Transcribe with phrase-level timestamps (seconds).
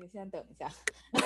[0.00, 0.68] 你先等一下。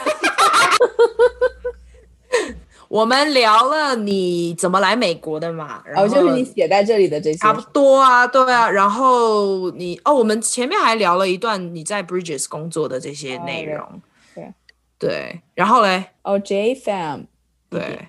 [2.89, 5.81] 我们聊了你怎么来美国的嘛？
[5.87, 8.69] 然后哦，就是你写在这里的这些，差不多啊，对啊。
[8.69, 14.01] 然后你哦，我们前面还聊了一段你在 Bridges 工作的这些内容，哦、
[14.35, 14.53] 对
[14.99, 15.41] 对。
[15.55, 17.27] 然后嘞，哦，JFAM，
[17.69, 18.09] 对，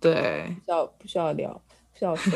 [0.00, 1.52] 对，不需要不需要聊，
[1.92, 2.32] 不需要说。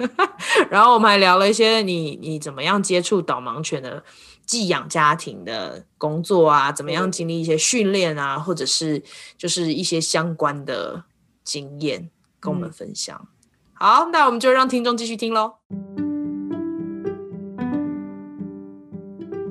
[0.70, 4.02] 然后我们还聊了一些你你怎么样接触导盲犬的
[4.50, 9.00] 寄养家庭的工作啊，怎么样经历一些训练啊，或者是
[9.38, 11.04] 就是一些相关的。
[11.42, 13.18] 经验跟我们分享。
[13.18, 13.28] 嗯、
[13.72, 15.54] 好，那我们就让听众继续听喽。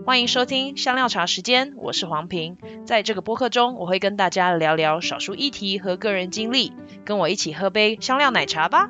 [0.05, 2.57] 欢迎收听香料茶时间，我是黄平。
[2.85, 6.71] 在这个播客中，我会跟大家聊聊少数议题和个人经历，
[7.03, 8.89] 跟我一起喝杯香料奶茶吧。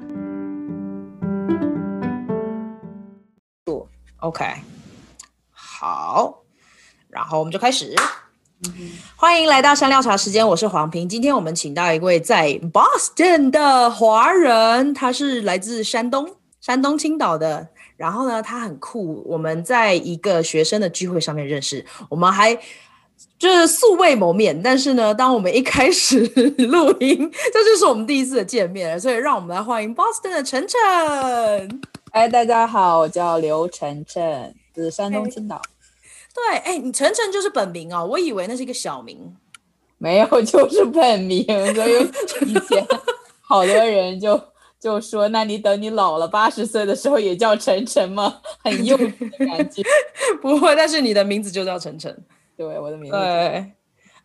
[4.20, 4.45] OK，
[5.81, 6.43] 好，
[7.07, 7.95] 然后我们就开始。
[9.15, 11.07] 欢迎来到香料茶时间，我是黄平。
[11.07, 17.70] 今天我们请到一位在 Boston 的华人，他是来自山东，山东青岛的。
[17.95, 19.23] 然后呢，他很酷。
[19.26, 22.54] 我们在一个学生的聚会上面认识，我们还
[23.37, 24.61] 就是素未谋面。
[24.61, 26.20] 但是呢，当我们一开始
[26.57, 28.99] 录音， 这就是我们第一次的见面。
[28.99, 31.82] 所以，让我们来欢迎 Boston 的晨晨。
[32.11, 35.62] 哎，大家好，我叫刘晨晨，是山东青岛。
[36.34, 39.35] 对，哎，你晨晨就是本名哦，我以为那是一个小名，
[39.98, 41.46] 没有，就是本名。
[41.74, 42.08] 所以
[42.46, 42.85] 以前
[43.41, 44.40] 好多人就
[44.80, 48.41] 就说，那你等你老了八十岁的时候也叫晨晨吗？
[48.63, 49.84] 很幼稚的感觉。
[50.41, 52.16] 不会，但是你的名字就叫晨晨。
[52.55, 53.18] 对，我的名字。
[53.18, 53.72] 对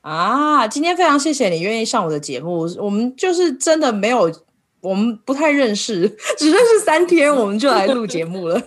[0.03, 4.31] 啊，今天非常谢谢你愿意上我的节目，我们就是真的没有。
[4.85, 8.63] 我们不太认识， 只认识三天，我们就来录节目了。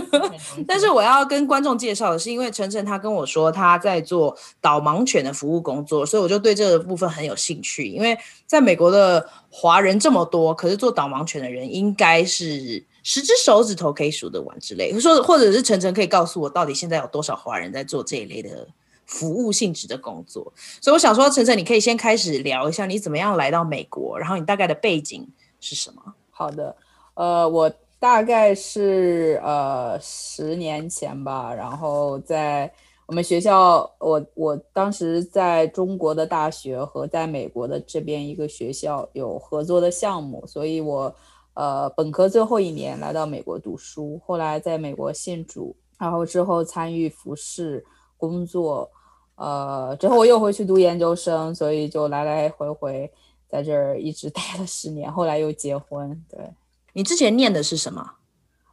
[0.68, 7.86] 但是我要跟观众介绍的是，因为晨晨他跟我说他在做导盲犬的服务工作，所以我就对这个部分很有兴趣。
[7.88, 14.92] 因为在美国的华人这么多，可是做导盲犬的人应该是十只手指头可以数得完之类。
[15.00, 18.68] 说或者是晨晨可以告诉我，到底现在有多少华人在做这一类的
[19.06, 20.52] 服务性质的工作？
[20.82, 25.26] 所以我想说，晨晨你可以先开始聊一下你怎么样来到美国，然后你大概的背景。
[25.60, 26.14] 是什么？
[26.30, 26.76] 好的，
[27.14, 32.70] 呃，我大概是呃十年前吧，然后在
[33.06, 41.14] 我们学校，我我当时在中国的大学和在美国的这边一个学校有合作的项目，所以我
[41.54, 47.82] 呃本科最后一年来到美国读书，后来在美国信主，然后之后参与服饰
[48.18, 48.90] 工作，
[49.36, 53.10] 呃，之后我又回去读研究生，所以就来来回回。
[53.48, 56.24] 在这儿一直待了十年，后来又结婚。
[56.28, 56.52] 对，
[56.92, 58.14] 你之前念的是什么？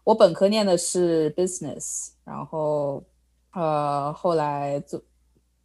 [0.04, 3.04] 我本科念的是 business，然后
[3.54, 5.02] 呃后来做，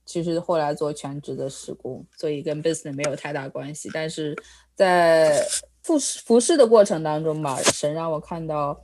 [0.04, 3.90] 其实后来做全职的施工，所以跟 business 没有太大关系。
[3.92, 4.36] 但是
[4.74, 5.44] 在
[5.82, 8.78] 服侍服侍的过程当中吧，神让我看到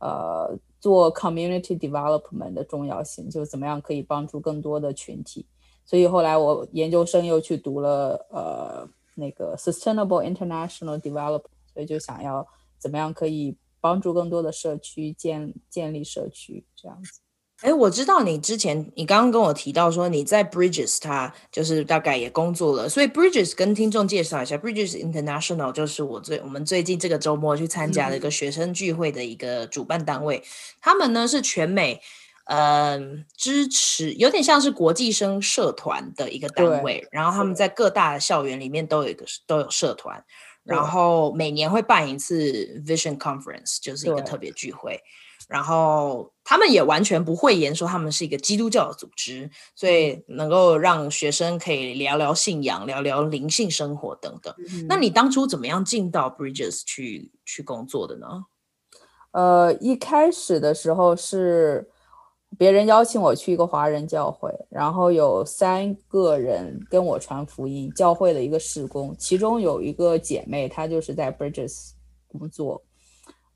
[0.00, 5.46] 呃做 community development 的重要性，就怎么样可以帮助更多的群体。
[5.86, 8.88] 所以后来我研究生又去读了呃。
[9.20, 12.44] 那个 Sustainable International Development，所以就想要
[12.78, 17.20] 怎么样可以帮助更多的社区建建立社区这样子。
[17.60, 30.42] 哎，我知道你之前你刚刚跟我提到说你在 Bridges，他就是大概也工作了，所以 Bridges 跟听众介绍一下，Bridges International 就是我最我们最近这个周末去参加的一个学生聚会的一个主办单位，嗯、
[30.80, 32.00] 他们呢是全美。
[32.46, 40.24] 嗯，支持有点像是国际生社团的一个单位，然后他们在各大的校园里面都有一个都有社团，
[40.64, 45.00] 然后每年会办一次 Vision Conference，就是一个特别聚会，
[45.48, 54.52] 然后他们也完全不讳言说他们是一个基督教的组织，所以能够让学生可以聊聊信仰，聊聊灵性生活等等。
[54.58, 54.86] 嗯。
[54.88, 58.26] 那你当初怎么样进到 Bridges 去去工作的呢？
[59.30, 61.89] 呃，一开始的时候是。
[62.58, 71.92] 别人邀请我去一个华人教会，然后有三个人跟我传福音，教会的一个事工，其中有一个姐妹，她就是在 Bridges
[72.26, 72.82] 工作。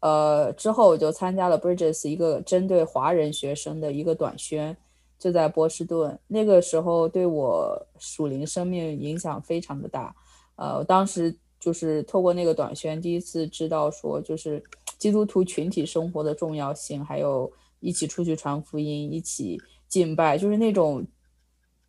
[0.01, 4.75] 呃，之后我就参加了 Bridges 一个针对华人学生的一个短宣，
[5.19, 6.19] 就在波士顿。
[6.29, 10.15] 那个时候对我属灵生命影响非常的大。
[10.57, 14.63] 呃，我当时就是透过那个短宣，第一次知道说，就是
[14.99, 17.53] 基督徒群体生活的重要性，还有。
[17.85, 21.07] 一起出去传福音，一起敬拜，就是那种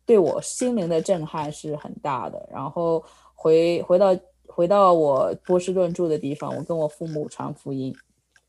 [0.04, 2.48] 对我心灵的震撼是很大的。
[2.52, 3.02] 然后
[3.34, 4.16] 回回到
[4.46, 7.94] 回到我波士顿住的地方，我跟我父母传福音，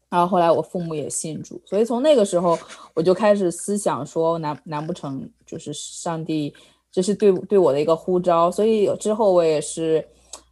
[0.10, 2.58] 然后后来我父母也信主，所以从那个时候
[2.94, 6.54] 我就开始思想说，难难不成就是上帝
[6.92, 10.06] 这是对对我的一个呼召，所以之后我也是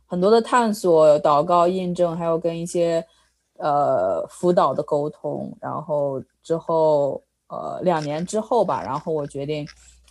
[0.06, 3.06] 很多的探索、祷告、印证，还有跟一些
[3.58, 9.68] 呃辅导的沟通，然后之后呃两年之后吧，然后我决定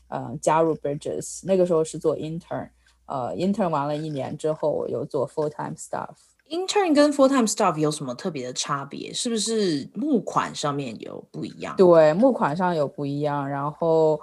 [0.09, 2.69] 嗯、呃、加入 Bridges，那个时候是做 intern，
[3.07, 6.11] 呃 intern 完了一年之后，我又做 full time staff。
[6.51, 9.11] Intern 跟 full time staff 有什么特别的差别？
[9.13, 11.75] 是不是募款上面有不一样？
[11.77, 13.49] 对，募款上有不一样。
[13.49, 14.21] 然后，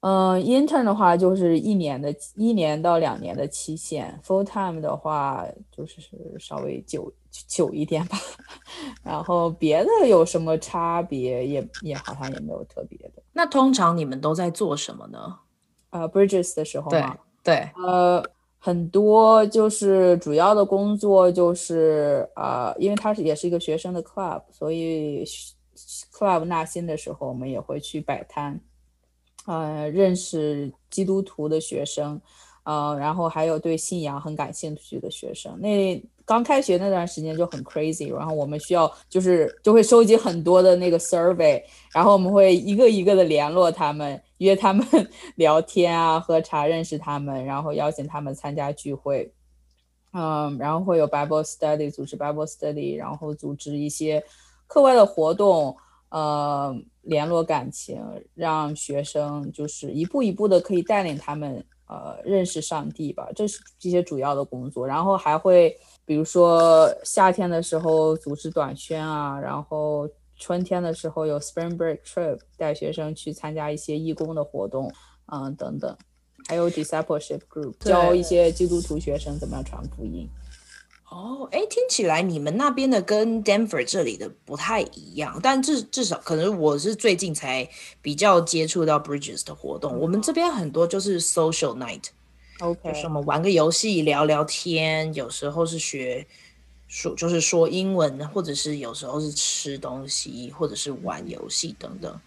[0.00, 6.00] 嗯、呃，intern 的话就是一年的，一年到两年的期限；full time 的话就是
[6.38, 7.12] 稍微久
[7.46, 8.18] 久一点吧。
[9.02, 11.46] 然后别的有什么差别？
[11.46, 13.22] 也也好像也没有特别的。
[13.32, 15.36] 那通常你们都在做什么呢？
[15.90, 17.16] 呃，Bridges 的时候吗？
[17.42, 18.24] 对，对呃。
[18.58, 25.24] 很多就是主要的工作就是啊、呃，因为它是也是一个学生的 club，所以
[26.12, 28.60] club 纳新的时候，我们也会去摆摊，
[29.46, 32.20] 呃，认识基督徒的学生，
[32.64, 35.56] 呃，然后还有对信仰很感兴趣的学生。
[35.60, 41.62] 那刚开学那段时间就很 crazy，然后我们需要就是就会收集很多的那个 survey，
[41.94, 44.20] 然后我们会一个一个的联络他们。
[44.38, 44.86] 约他们
[45.36, 49.32] 聊天啊，喝茶，认识他们，然后邀请他们参加聚会，
[50.12, 54.22] 嗯，然后会有 Bible study，组织 Bible study，然后组织一些
[54.66, 55.74] 课外的活动，
[56.10, 57.98] 呃，联络感情，
[58.34, 65.74] 让学生就是一步一步的可以带领他们呃认识上帝吧，这是这些主要的工作，然后还会
[66.06, 70.08] 比如说夏天的时候组织短宣啊，然后。
[70.38, 74.92] 春天的时候有 Spring Break Trip，带学生去参加一些义工的活动，
[75.32, 75.96] 嗯，等等，
[76.46, 80.28] 还有 Discipleship Group，教一些基督徒学生怎么样传福音。
[81.10, 87.66] 哦，哎，听起来你们那边的跟 Denver 这里的不太一样，但至至少可能我是最近才
[88.02, 89.94] 比较接触到 Bridges 的活动。
[89.94, 91.74] 嗯、我们这边很多就是 Social
[92.58, 96.26] Night，OK，就是我们玩个游戏聊聊天，有时候是学。
[96.88, 102.20] 说就是说英文，或者是有时候是吃东西，或者是玩游戏等等。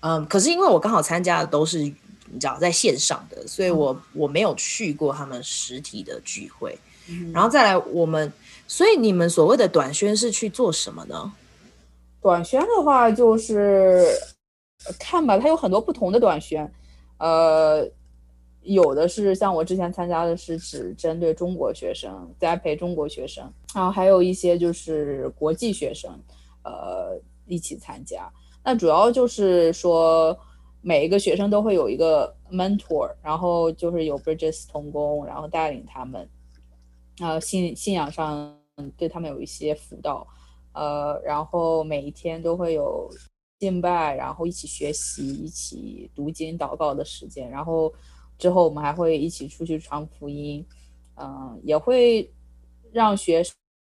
[0.00, 6.78] 嗯，可是因为我刚好参加的都是你知道在线上的，所以我、嗯、我没有去过他们实体的聚会。
[7.08, 8.32] 嗯、然后再来我们，
[8.66, 11.30] 所以你们所谓的短宣是去做什么呢？
[12.22, 14.06] 短宣的话就是
[14.98, 16.72] 看吧，它有很多不同的短宣，
[17.18, 17.86] 呃。
[18.66, 26.10] 有的是像我之前参加的是只针对中国学生，栽培中国学生，然后还有一些就是国际学生，
[26.64, 27.16] 呃，
[27.46, 28.28] 一起参加。
[28.64, 30.36] 那主要就是说
[30.80, 36.28] 每一个学生都会有一个 mentor，然后就是有 Bridges 同工，然后带领他们，
[37.20, 38.52] 呃，信信仰上
[38.96, 40.26] 对他们有一些辅导，
[40.72, 43.08] 呃，然后每一天都会有
[43.60, 47.92] 敬拜，然后一起学习，一起读经祷告的时间，然后。
[48.38, 50.64] 之后我们还会一起出去传福音，
[51.14, 52.30] 嗯、也会
[52.92, 53.42] 让学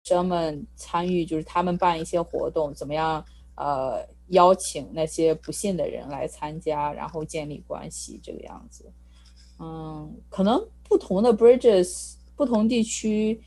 [0.04, 3.24] 生们参与，就是他们办一些活动，怎么样？
[3.56, 8.92] 呃，邀请那些不信的人来参加，然后建立关系，这个样子。
[9.60, 13.40] 嗯，可能不同的 bridges，不同地区，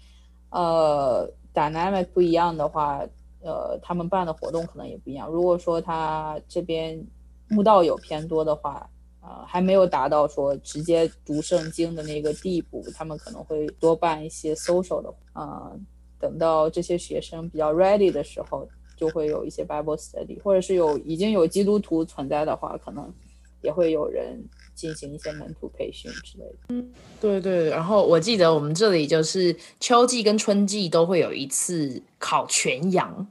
[0.49, 3.05] 呃，dynamic 不一样的话，
[3.41, 5.29] 呃，他们办的活动可能也不一样。
[5.29, 7.05] 如果说他这边
[7.49, 8.89] 慕道友偏多的话。
[9.27, 15.13] 呃，还没有达到说直接读圣经的那个地步，他们可能会多办一些 social 的。
[15.33, 15.77] 呃，
[16.17, 23.13] 等到这些学生比较 ready 的时候，就会有一些 Bible study，或者是有已经有基督徒存在的话，可能
[23.61, 24.41] 也会有人
[24.73, 26.57] 进行一些门徒培训之类的。
[26.69, 27.69] 嗯，对对。
[27.69, 33.27] 然后我记得我们这里就是秋季跟春季都会有一次烤全羊，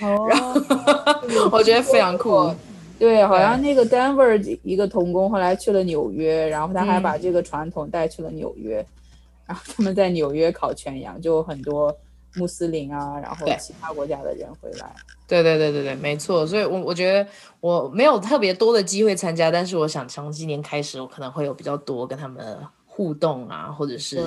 [0.00, 0.54] 哦，然后
[1.52, 2.54] 我觉得非常酷。
[2.98, 8.86] 对，好像那个 Denver 一个童工后来去了纽约，然后他还把这个传统带去了纽约，嗯、
[9.46, 11.94] 然后他们在纽约烤全羊，就很多
[12.36, 14.90] 穆斯林啊，然后其他国家的人回来。
[15.28, 16.46] 对对对对对，没错。
[16.46, 17.28] 所以我我觉得
[17.60, 22.56] 我没有特别多的机会参加，但是我想从今年开始，我可能会有比较多跟他们
[22.96, 24.18] 互动啊，或者是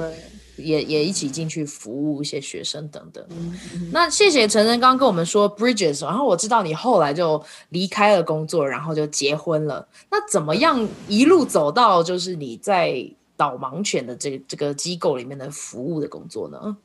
[0.58, 3.26] 也也一起进去服务一些学生等等。
[3.32, 9.88] 嗯、那谢谢陈晨刚刚跟我们说 Bridges，然后我知道你后来就离开了工作，然后就结婚了。
[10.12, 13.04] 那怎么样一路走到就是你在
[13.36, 16.78] 导盲犬的这这个机构里面的服务的工作呢？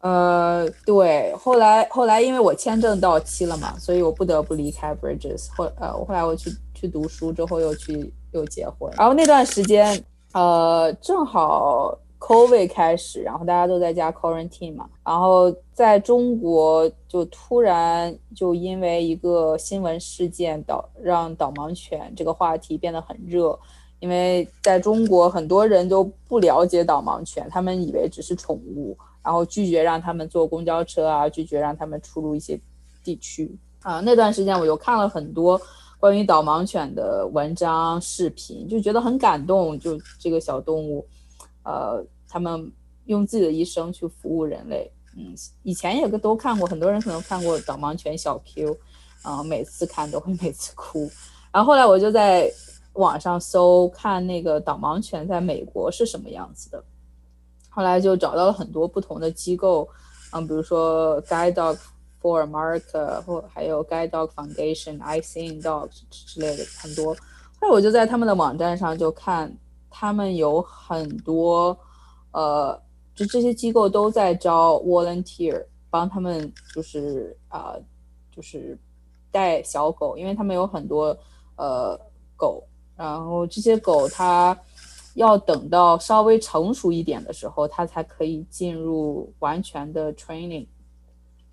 [0.00, 5.46] 呃，对，后来后来因为我签证到期了嘛，所以我不得不离开 Bridges。
[5.56, 10.04] 后呃，后来我去去读书之后又去又结婚，然后那段时间。
[10.32, 23.58] 呃，正好 COVID 开始，然后大家都在家 quarantine 嘛，然后在中国就突然就因为一个新闻事件导让导盲犬这个话题变得很热，
[23.98, 32.58] 因为在中国很多人都不了解导盲犬，他们以为只是宠物，然后拒绝让他们坐公交车啊，拒绝让他们出入一些
[33.02, 33.50] 地区
[33.82, 34.00] 啊。
[34.00, 35.60] 那段时间我又看了很多
[36.02, 39.78] 关于导盲犬的文章、视频，就觉得很感动。
[39.78, 41.06] 就这个小动物，
[41.62, 42.72] 呃，他们
[43.04, 44.90] 用自己的一生去服务人类。
[45.16, 45.32] 嗯，
[45.62, 48.76] 以前也都看过，很多人可能看过导盲犬小 Q，
[49.22, 51.08] 啊，每次看都会每次哭。
[51.52, 52.52] 然后后来我就在
[52.94, 56.82] 网上搜看那个导盲犬在美国是什么样子的，
[57.68, 59.88] 后来就找到了很多不同的机构，
[60.32, 61.78] 嗯，比如说 Guide Dog
[62.22, 67.12] for America 或还有 Guide Dog Foundation、I Seen Dogs 之类的很多。
[67.60, 69.52] 后来我就在他们的网站上就看，
[69.90, 71.76] 他们有很多，
[72.30, 72.80] 呃。
[73.14, 77.76] 就这些机构都在招 volunteer，帮他们就是啊、
[78.34, 78.76] 就是
[79.30, 81.14] 带小狗，因为他们有很多
[81.56, 81.94] 呃
[82.36, 82.64] 狗，
[82.96, 84.58] 然后这些狗它
[85.12, 90.66] 要等到稍微成熟一点的时候，它才可以进入完全的 training。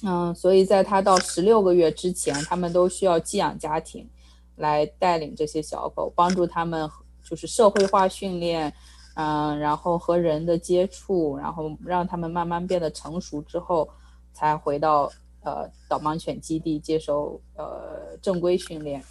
[0.04, 4.10] 嗯，所以在它到十六个月之前，他们都需要寄养家庭
[4.56, 6.90] 来带领这些小狗，帮助他们
[7.24, 8.74] 就是社会化训练。
[9.16, 13.90] 嗯，然后和人的接触，然后让他们慢慢变得成熟之后，
[14.32, 15.12] 才回到
[15.44, 19.04] 呃导盲犬基地接受呃正规训练。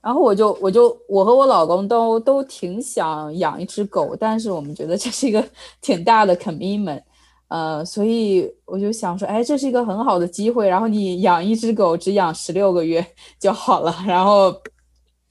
[0.00, 5.48] 然后我就我就我和我老公都都挺想养一只狗，但是我们觉得这是一个
[5.80, 7.02] 挺大的 commitment，
[7.48, 10.68] 呃，所以我就想说，哎，这是一个很好的机会。
[10.68, 13.06] 然后你养一只狗只养十六个月
[13.38, 14.50] 就好了，然后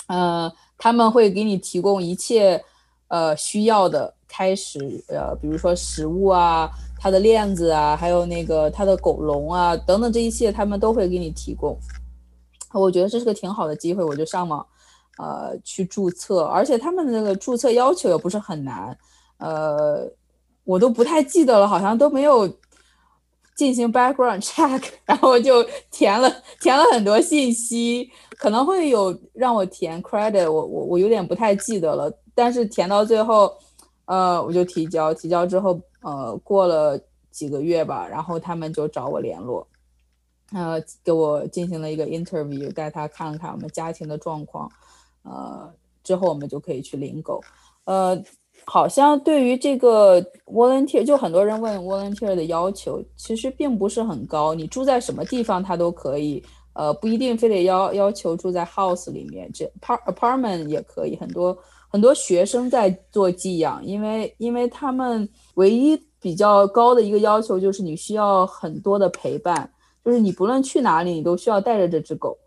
[0.08, 2.64] 嗯、呃，他们会给你提供一切。
[3.10, 6.70] 呃，需要的开始，呃，比如说食物啊，
[7.00, 11.80] 它的链子啊，还有那个它的狗笼啊，等等这一切，他们都会给你提供。
[12.74, 14.68] 我觉得这是个挺好的机会，我就上网，
[15.20, 18.98] 呃，去注册，而且他们的那个注册要求也不是很难，
[19.38, 20.06] 呃，
[20.68, 22.46] 我都不太记得了，好像都没有
[23.56, 32.12] 进行 background check，然后就填了填了很多信息，可能会有让我填 credit，我我我有点不太记得了。
[32.36, 33.52] 但是填到最后，
[34.06, 37.00] 呃，我就提交，提交之后，呃，过了
[37.32, 39.66] 几个月吧，然后他们就找我联络，
[40.52, 44.70] 呃，给我进行了一个 interview，带他看了看我们家庭的状况，
[45.24, 47.42] 呃，之后我们就可以去领狗，
[47.86, 48.22] 呃，
[48.70, 56.44] 好像对于这个 volunteer，就很多人问 volunteer 的要求，其实并不是很高，你住在什么地方他都可以，
[56.74, 61.58] 呃，不一定非得要要求住在 house 里面，这 apartment 也可以，很多。
[61.90, 69.72] 很多学生在做寄养，因为因为他们唯一比较高的一个要求就是你需要很多的陪伴，
[70.04, 72.38] 就是你不论去哪里，你都需要带着这只狗，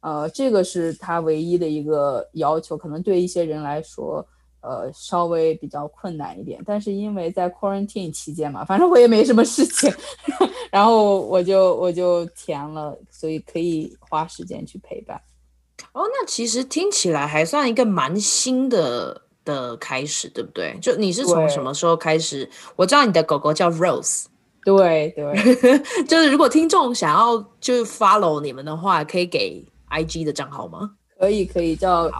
[0.00, 4.26] 呃，这个是他唯一的一个要求，可能对一些人来说，
[4.60, 6.60] 呃，稍微比较困难一点。
[6.66, 9.92] 但是因为在 quarantine 期间嘛，反正我也没什么事情，
[10.70, 15.20] 然后我就我就填了，所以可以花时间去陪伴。
[15.92, 20.76] 哦，那其实听起来还算一个蛮新的的开始，对不对？
[20.82, 22.48] 就你是从什么时候开始？
[22.76, 24.24] 我知道你的狗狗叫 Rose，
[24.64, 25.34] 对 对，
[26.04, 30.90] 就是如果听众想要就是 follow 你们的话，可以给 IG 的账号吗？
[31.18, 32.10] 可以，可以叫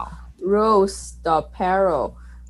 [0.41, 1.41] Rose 的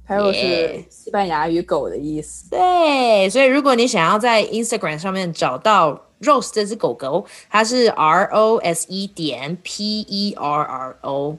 [0.10, 2.50] Perro，Perro 是西班牙语狗的意思。
[2.50, 6.06] 对，所以如果你想要在 Instagram 上面找到。
[6.22, 11.38] Rose 这只狗狗，它是 R O S E 点 P E R R O，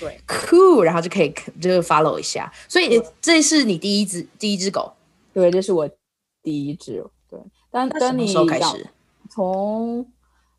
[0.00, 1.28] 对，Cool，然后就可以
[1.60, 2.50] 就 follow 一下。
[2.66, 4.90] 所以这是你第一只第一只狗，
[5.34, 5.86] 对，这是我
[6.42, 7.38] 第一只，对。
[7.70, 8.86] 但当你开始，
[9.28, 10.06] 从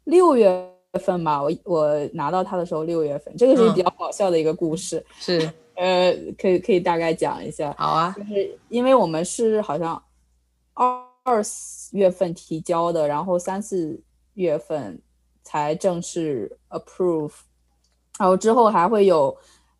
[0.03, 0.69] 六月
[1.03, 7.73] 份吧，我我拿到它的时候六月份，这个是比较搞笑的一个故事，嗯、是，呃，可以可以大概讲一下。
[7.77, 10.01] 好啊，就是因为我们是好像
[10.73, 11.03] 二。
[11.25, 13.97] 二四月份提交的，然后三四
[14.33, 15.01] 月份
[15.41, 17.31] 才正式 approve，
[18.19, 19.33] 然后之后还会有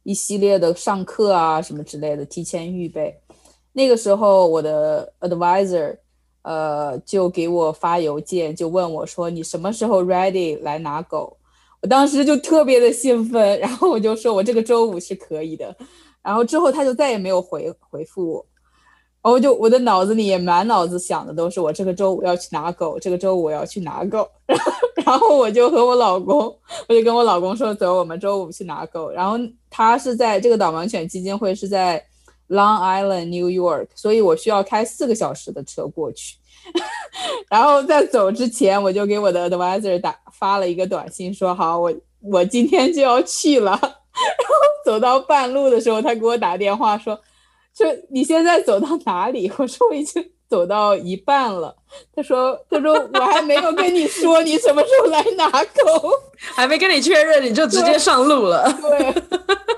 [0.04, 3.14] 一系列的上课啊什么之类的，提前预备。
[3.74, 5.98] 那个时候我的 advisor，
[6.44, 11.36] 呃，就给我发邮件，就问我说：“你什么时候 ready 来拿狗？”
[11.84, 15.76] 我当时就特别的兴奋，然后我就说：“我这个周五是可以的。”
[16.24, 18.46] 然后之后他就再也没有回回复我。
[19.22, 24.72] 然后就我的脑子里也满脑子想的都是我这个周五要去拿狗，这个周五要去拿狗， 然后
[25.06, 26.38] 然后我就和我老公，
[26.88, 29.12] 我就跟我老公说，走，我们周五去拿狗。
[29.12, 29.38] 然后
[29.70, 32.04] 他是在这个导盲犬基金会是在
[32.54, 36.38] Long Island New York，所以我需要开四个小时的车过去。
[37.50, 43.72] 然后在走之前，我就给我的 advisor 打发了一个短信，说好，我我今天就要去了。
[43.82, 44.56] 然后
[44.86, 47.20] 走到半路的时候，他给我打电话说。
[47.76, 49.52] 就你现在走到哪里？
[49.58, 51.76] 我说我已经走到一半了。
[52.16, 56.12] 他说他说我还没有跟你说你什么时候来拿狗，
[56.56, 58.72] 还没跟你确认你就直接上路了。
[58.82, 59.24] 对，对，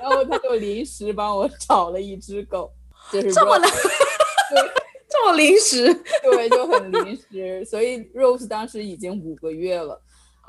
[0.01, 2.72] 然后他就临时帮我找了一只狗，
[3.12, 3.67] 就是这么的，
[4.51, 4.72] 对，
[5.10, 5.93] 这么临时，
[6.24, 7.65] 对，就很临时。
[7.65, 10.01] 所以 Rose 当时已经五个月了，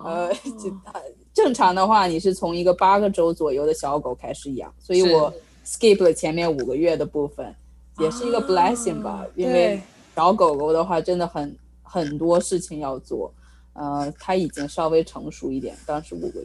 [0.05, 0.73] 呃，就
[1.35, 5.33] 正常的话你是从一个八个周左右的小狗开始养，所以我。
[5.69, 7.53] skip 了前面五个月的部分，
[7.99, 9.83] 也是一个 blessing 吧，啊、因为
[10.17, 13.31] 小狗狗的话真的很很多事情要做，
[13.75, 16.45] 呃，它已经稍微成熟一点，当时五个月。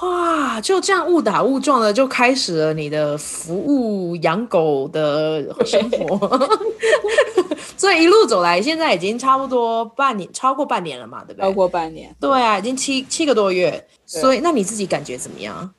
[0.00, 6.48] 哇，就这样误打误撞的就开始了你的服务养狗的生活，
[7.76, 11.42] 所以一路走来，现在已经差不多半年，超过半年了嘛，对不对？
[11.42, 12.14] 超过半年。
[12.18, 15.70] 对啊，已经七七个多月，所以那你自己感觉怎么样？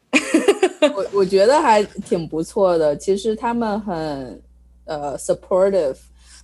[0.96, 4.42] 我我觉得还挺不错的，其实他们很
[4.86, 5.96] 呃 supportive，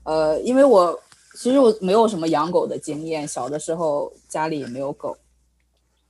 [0.07, 0.97] 呃，因为我
[1.35, 5.17] 其实我没有什么养狗的经验，小的时候家里也没有狗，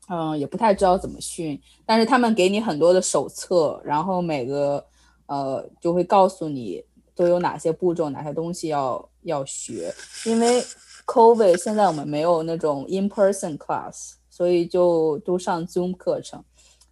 [0.08, 4.86] 嗯、也不太知道怎么训，但是他们给你很多的手册，然后每个
[5.26, 6.84] 呃就会告诉你
[7.16, 9.92] 都有哪些步骤，哪些东西要要学，
[10.26, 10.64] 因为
[11.08, 16.44] COVID 现在我们没有那种 in person class，所以就都上 Zoom 课程。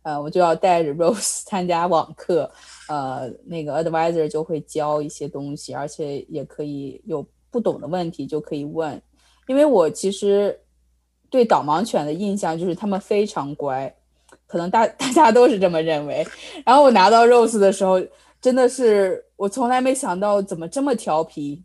[0.02, 2.52] 呃，我就要带着 Rose 参加网课，
[2.88, 9.02] 呃，那个 advisor 就会教一些东西，而且也可以有不懂的问题就可以问，
[9.48, 10.60] 因为我其实
[11.30, 13.94] 对导盲犬的印象就是他们非常乖，
[14.46, 16.26] 可能大 大家都是这么认为。
[16.66, 18.00] 然后我拿到 Rose 的时候，
[18.40, 21.64] 真的是我从来没想到怎么这么调皮。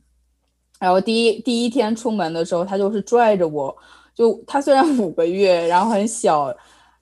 [0.78, 3.76] 然后第一第一天出门的时候，他就是拽着我，
[4.14, 6.46] 就他虽然五个月，然后很小，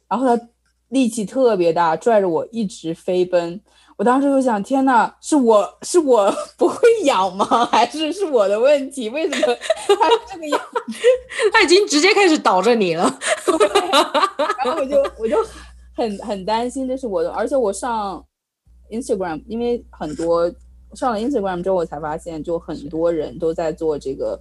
[0.09, 0.49] 然后他。
[0.91, 3.61] 力气特别大，拽着我一直飞奔。
[3.99, 7.45] 我当时就想：天呐，是我是我不会养吗？
[7.67, 9.09] 还是是我的问题？
[9.11, 9.57] 为什么
[9.89, 10.97] 他是这个样子？
[11.53, 13.19] 他已经直接开始倒着你了。
[14.65, 15.37] 然后我就 我就
[15.97, 18.25] 很很担心这是我的，而且我上
[18.89, 20.49] Instagram，因为很多
[20.95, 24.41] 上了 Instagram 之后，我才发现，就很多人都在做这个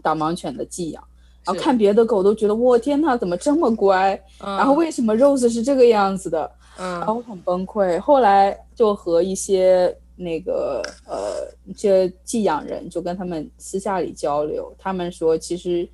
[0.00, 1.02] 导盲犬的寄养。
[1.44, 4.14] 然后看别的狗都觉得，我天呐，怎么这么乖？
[4.38, 6.48] 嗯、然后为什么 Rose 是这个样子的？
[6.78, 7.98] 嗯，然后很崩溃。
[8.00, 15.88] 后来就和一些那个呃一些寄养人就跟他们私下里交流，他们说其实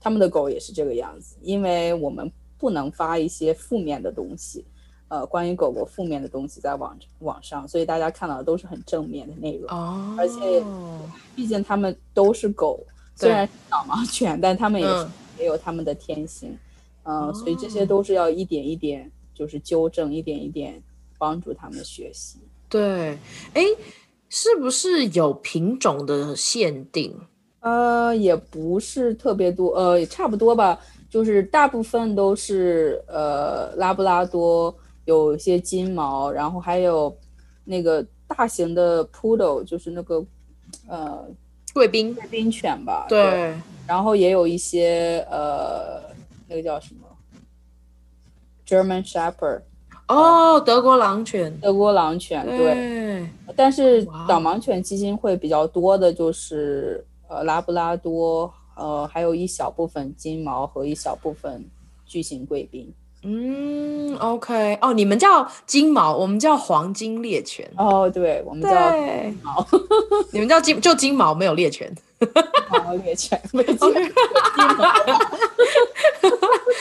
[0.00, 4.64] 他们的狗也是这个样子，因为我们不能发一些负面的东西，
[5.08, 9.70] 呃，关于狗狗负面的东西在网网上，所以大家看到的都是很正面的内容。
[9.70, 10.62] 哦，而且
[11.34, 12.80] 毕竟他们都是狗。
[13.20, 15.06] 虽然是导盲犬，但他们也是
[15.40, 16.56] 也有他们的天性，
[17.02, 20.82] 嗯，呃、所以这些都是要一点一点就是纠正，一点一点
[21.16, 22.38] 帮助他们学习。
[22.68, 23.16] 对，
[23.54, 23.62] 哎，
[24.28, 27.16] 是不是有品种的限定？
[27.60, 37.16] 呃，也不是特别多，呃，也差不多吧，就是大部分都是呃拉布拉多，有一些金毛，然后还有
[37.64, 40.24] 那个大型的 Poodle，就是那个
[40.88, 41.24] 呃。
[41.74, 43.54] 贵宾贵宾犬吧，对，对，
[43.86, 46.02] 然后也有一些呃，
[46.48, 47.06] 那个叫什么
[48.68, 49.62] ，German Shepherd，
[50.08, 61.64] 哦，呃、德国狼犬，德国狼犬，对，对，但是导盲犬基金会比较多的就是呃拉布拉多，呃，还有一小部分金毛和一小部分
[62.04, 62.92] 巨型贵宾。
[63.24, 67.68] 嗯，OK，哦，你们叫金毛，我们叫黄金猎犬。
[67.76, 69.66] 哦，对，我们叫金毛，
[70.30, 71.92] 你们叫金就金毛，没有猎犬。
[72.70, 73.72] 毛猎犬，没有。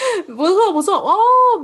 [0.36, 1.16] 不错不错哦，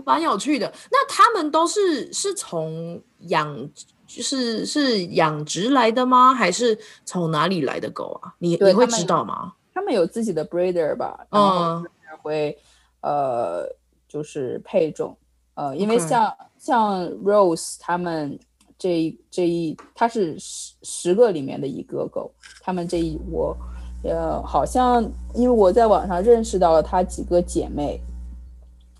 [0.05, 0.71] 蛮有趣的。
[0.91, 3.69] 那他们都是是从养，
[4.07, 6.33] 就是是养殖来的吗？
[6.33, 8.33] 还是从哪里来的狗啊？
[8.39, 9.53] 你你会知道吗？
[9.73, 11.25] 他们有自己的 breeder 吧？
[11.31, 11.85] 嗯，
[12.21, 12.57] 会
[13.01, 13.67] 呃。
[14.05, 15.17] 就是配种，
[15.55, 16.35] 呃，因为像、Okay.
[16.59, 18.37] 像 Rose 他们
[18.77, 23.57] 这一这一，它是十十个里面的一个狗，他们这一窝，
[24.03, 25.03] 呃，好像
[25.33, 27.99] 因为我在网上认识到了她几个姐妹，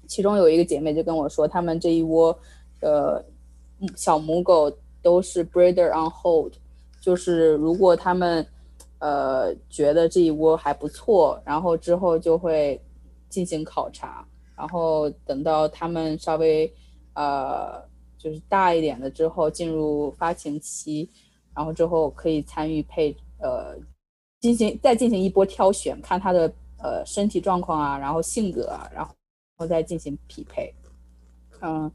[0.07, 2.37] 其中有一个姐妹就跟我说，他们这一窝，
[2.81, 3.23] 呃，
[3.95, 6.53] 小母狗都是 breeder on hold，
[7.01, 8.45] 就是如果他们
[8.99, 12.79] 呃觉得这一窝还不错，然后之后就会
[13.29, 14.25] 进行考察。
[14.55, 16.71] 然后等到他们稍微，
[17.15, 17.81] 呃，
[18.19, 21.09] 就是大一点了之后，进入发情期，
[21.55, 23.75] 然后之后可以参与配，呃，
[24.41, 29.13] 进行再进行一波挑选，看他的呃身体状况啊，然后性格啊，然后
[29.57, 30.73] 后再进行匹配。
[31.61, 31.91] 嗯，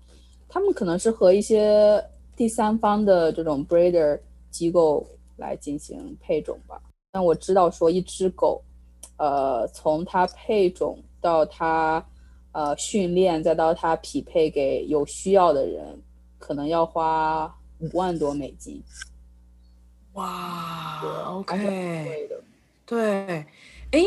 [0.49, 2.03] 他们可能是和一些
[2.35, 4.19] 第三方的这种 breeder
[4.51, 6.81] 机构来进行配种吧。
[7.11, 8.63] 但我知道说一只狗，
[9.17, 12.05] 呃，从它配种到它
[12.53, 16.01] 呃训练，再到它匹配给有需要的人，
[16.39, 18.83] 可能要花五万多美金。
[20.15, 22.29] 哇，OK，
[22.85, 23.47] 对，
[23.91, 24.05] 哎，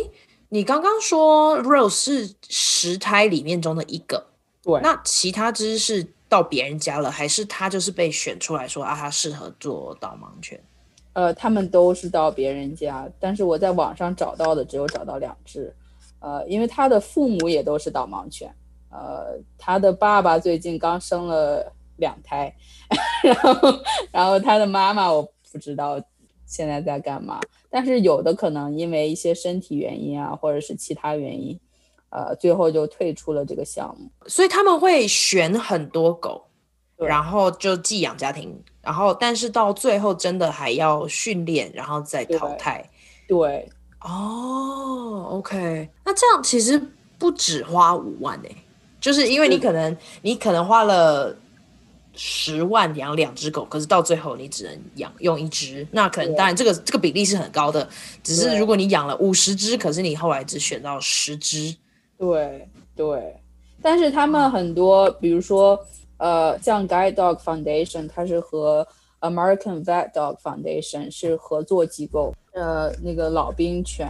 [0.53, 4.27] 你刚刚说 Rose 是十胎里面中的一个，
[4.61, 10.61] 对，那其他只是到别人家了，还是他就是被选出来说啊，他适合做导盲犬？
[11.13, 15.73] 呃，他们都是到别人家，但是我在网上找到的只有找到两只，
[16.19, 18.53] 呃，因为他的父母也都是导盲犬，
[18.89, 22.53] 呃，他的爸爸最近刚生了两胎，
[23.23, 23.79] 然后，
[24.11, 25.31] 然后他的妈妈我。
[25.53, 26.01] 不知道
[26.51, 31.57] 现在在干嘛，但是有的可能因为一些身体原因啊，或者是其他原因，
[32.09, 34.11] 呃，最后就退出了这个项目。
[34.27, 36.43] 所以他们会选很多狗，
[36.97, 42.85] 然后就寄养家庭，然后但是到最后真的还要训练，然后再淘汰。
[43.29, 43.69] 对，
[44.01, 46.77] 哦，OK，那这样其实
[47.17, 48.57] 不止花五万诶，
[48.99, 51.33] 就是因为你可能你可能花了。
[52.13, 57.87] 十万养两只狗，可是到最后你只能养用一只，那可能当然这个这个比例是很高的。
[58.21, 61.73] 只是如果你养了五十只，可是你后来只选到十只，
[62.17, 63.35] 对对。
[63.81, 65.79] 但是他们很多，比如说
[66.17, 68.85] 呃，像 Guide Dog Foundation，它是和
[69.21, 72.35] American Vet Dog Foundation 是合作机构。
[72.53, 74.09] 呃，那个老兵犬，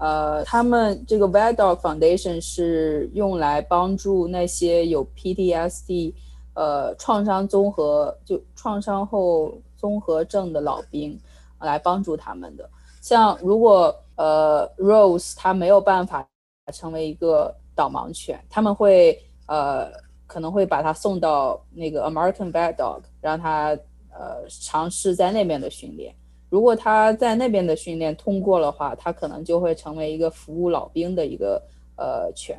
[0.00, 6.12] 呃，他们这个 Vet Dog Foundation 是用来帮助那些有 PTSD。
[6.56, 11.18] 呃，创伤综合就创伤后综合症的老兵
[11.60, 12.68] 来帮助他们的。
[13.02, 16.26] 像如果呃 Rose 他没有办法
[16.72, 19.92] 成为一个导盲犬，他们会呃
[20.26, 23.78] 可能会把他送到那个 American Vet Dog，让他
[24.10, 26.16] 呃尝试在那边的训练。
[26.48, 31.62] 如果他在那边的训练通过的话，他可能就会成为一个服务老兵的一个
[31.96, 32.58] 呃犬。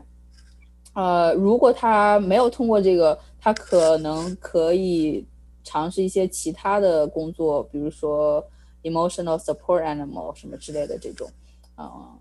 [0.98, 3.18] 呃，如果他没有通过这个。
[3.40, 5.26] 他可能可以
[5.64, 8.46] 尝试一些其他的工作，比如说
[8.84, 11.30] emotional support animal 什么之类的这种，
[11.78, 12.20] 嗯，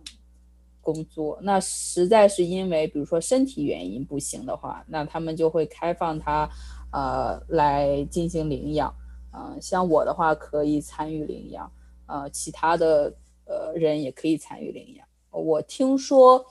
[0.80, 1.36] 工作。
[1.42, 6.48] 那实在是因为比如说身体原因不行的话，那他们就会开放他，
[6.92, 8.94] 呃，来进行领养。
[9.32, 11.68] 嗯，像我的话可以参与领养，
[12.06, 13.12] 呃，其他的
[13.46, 15.04] 呃人也可以参与领养。
[15.30, 16.44] 我听说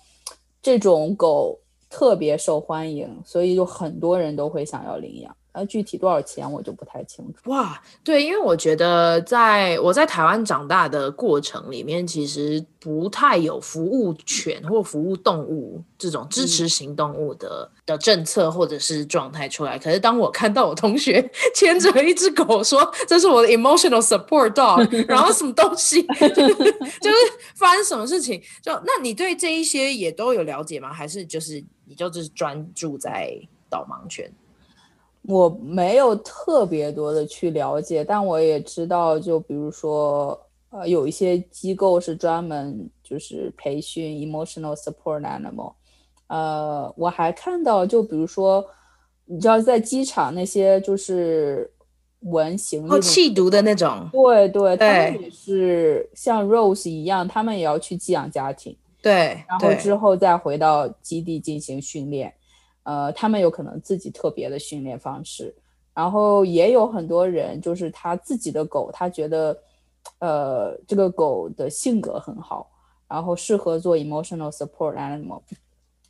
[0.62, 1.58] 这种狗。
[1.96, 5.34] 特别受欢迎，所以就很多人都会想要领养。
[5.58, 7.50] 那具体多少钱我就不太清楚。
[7.50, 19.80] 哇，对，因为我觉得在我在台湾长大的过程里面，其实不太有服务犬或服务动物这种支持型动物的、嗯、的政策或者是状态出来。
[19.80, 27.18] 可是当我看到我同学 牵着一只狗说这是我的 emotional support dog， 然后什么东西，就是
[27.56, 30.92] 发生什么事情，就那你对这一些也都有了解吗？
[30.92, 31.64] 还是就是？
[31.86, 33.32] 你就只是专注在
[33.70, 34.32] 导盲犬，
[35.22, 45.74] 我没有特别多的去了解，但我也知道，就比如说，呃，有一些机构是专门就是培训 emotional support animal，
[46.28, 48.66] 呃，我还看到，就比如说，
[49.26, 51.72] 你知道在机场那些就是
[52.22, 58.76] 闻行李气毒的那种，对对，他们也是像 Rose 一样，他们也要去寄养家庭。
[59.06, 62.34] 对，然后之后再回到基地进行训练，
[62.82, 65.56] 呃，他们有可能自己特别的训练方式，
[65.94, 69.56] 然后也有很多人就是他自己的狗，他觉得，
[70.18, 72.68] 呃，这个狗的性格很好，
[73.08, 75.40] 然后适合做 emotional support animal，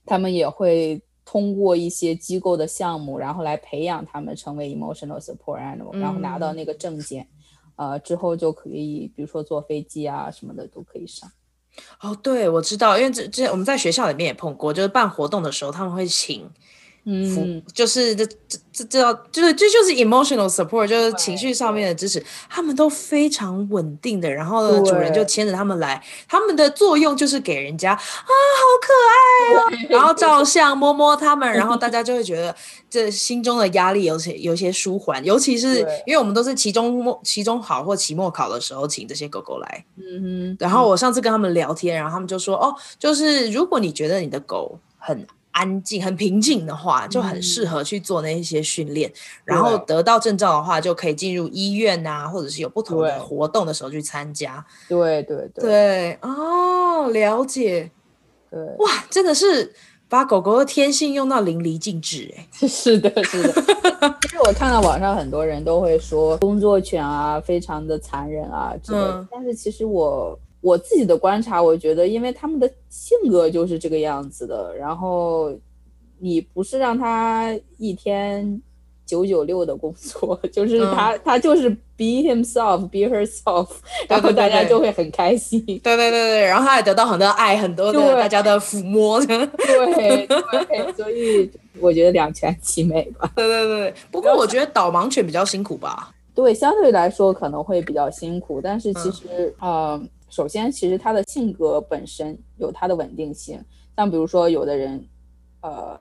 [0.06, 7.28] 他们也会通过一些机构的项目，然后来培养他们成为 emotional support animal，然后拿到那个证件，
[7.76, 11.30] 嗯、呃，之后就可以，比如说坐飞机啊什么的都可以上。
[12.02, 16.50] 哦，对，我知道，因为这这我们在学校里面也碰过，就是办活动的时候，他们会请。
[17.08, 18.34] 嗯，就是这这
[18.74, 32.56] 这这就是这就是 emotional support，就是情绪上面的支持，他们都非常稳定的，然后呢，主人就牵着他们来，他们的作用就是给人家啊，好可爱哦，然后照相摸摸他们，然后大家就会觉得
[32.90, 45.24] 这心中的压力有些有些舒缓，尤其是因为我们都是期中末期中考或期末考的时候请这些狗狗来，嗯哼，然后我上次跟他们聊天，然后他们就说哦，就是如果你觉得你的狗很。
[45.56, 49.16] 安静、很平静的话，就很适合去做那一些训练，嗯，
[49.46, 54.64] 然后得到证照的话，就可以进入医院啊，或者是有不同的活动的时候去参加。
[54.90, 57.90] 对对对，对哦，了解。
[58.52, 59.74] 对，哇，真的是
[60.10, 63.54] 把狗狗的天性用到淋漓尽致，哎， 是的，是的。
[64.22, 69.14] 其实我看到网上很多人都会说工作犬啊，非常的残忍啊之类的。
[69.14, 74.76] 嗯、但是其实我我自己的观察，我觉得因为他们的性格就是这个样子的。
[74.76, 75.54] 然后
[76.18, 78.60] 你不是让他一天
[79.06, 83.68] 九九六的工作，就是他、嗯、他就是 be himself，be herself，
[84.08, 85.64] 然后大家就会很开心。
[85.66, 89.24] 对对对对，然后他也得到很多爱，很多的大家的抚摸。
[89.24, 89.38] 对
[89.94, 91.48] 对，对，所以
[91.80, 93.32] 我觉得两全其美吧。
[93.38, 96.12] 对对对，不过我觉得导盲犬比较辛苦吧？
[96.34, 100.04] 对，相对来说可能会比较辛苦，但是其实，嗯、呃，
[100.36, 103.64] 首先其实他的性格本身有他的稳定性，
[103.96, 105.08] 像比如说有的人，
[105.62, 106.00] 呃。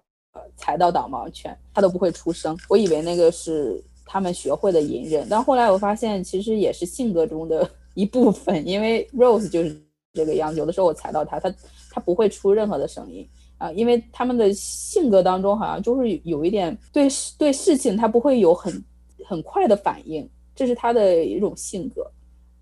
[0.57, 2.59] 踩到导盲犬，他都不会出声。
[2.69, 8.55] 我以为那个是他们学会的隐忍，但后来我发现其实也是性格中的一部分。
[8.67, 9.81] 因为 Rose 就是
[10.13, 11.55] 这个样子，有的时候我踩到它，它
[11.89, 17.07] 它不会出任何的声音啊，因为他们的性格当中好像就是有一点对
[17.39, 18.85] 对事情它不会有很
[19.25, 22.05] 很快的反应，这是他的一种性格。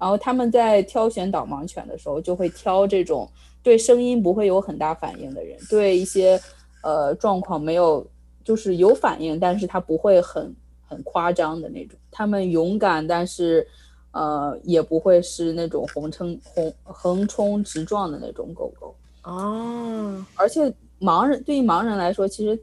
[0.03, 3.31] 然后他们在挑选导盲犬的时候，就会挑这种
[3.63, 6.41] 对声音不会有很大反应的人，对一些。
[6.85, 8.05] 呃，状况没有，
[8.43, 10.53] 就是有反应，但是他不会很
[10.89, 11.97] 很夸张的那种。
[12.11, 13.65] 他们勇敢，但是，
[14.11, 18.97] 呃，也不会是那种横冲横横冲直撞的那种狗狗。
[19.23, 22.61] 哦，而且盲人对于盲人来说，其实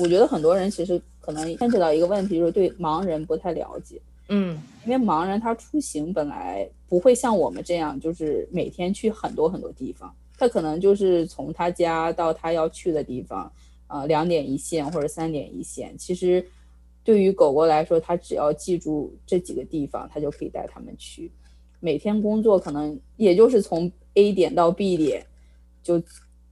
[0.00, 4.02] 我觉得很多人其实可能牵扯到一个问题，就是对盲人不太了解。
[4.28, 10.14] 嗯，因为盲人他出行本来不会像我们这样，就是每天去很多很多地方。
[10.38, 13.50] 他可能就是从他家到他要去的地方，
[13.86, 15.96] 呃，两点一线或者三点一线。
[15.96, 16.46] 其实，
[17.02, 21.30] 对于狗狗来说，它只要记住这几个地方，它就可以带他们去。
[21.80, 25.24] 每天工作可能也就是从 A 点到 B 点，
[25.82, 26.02] 就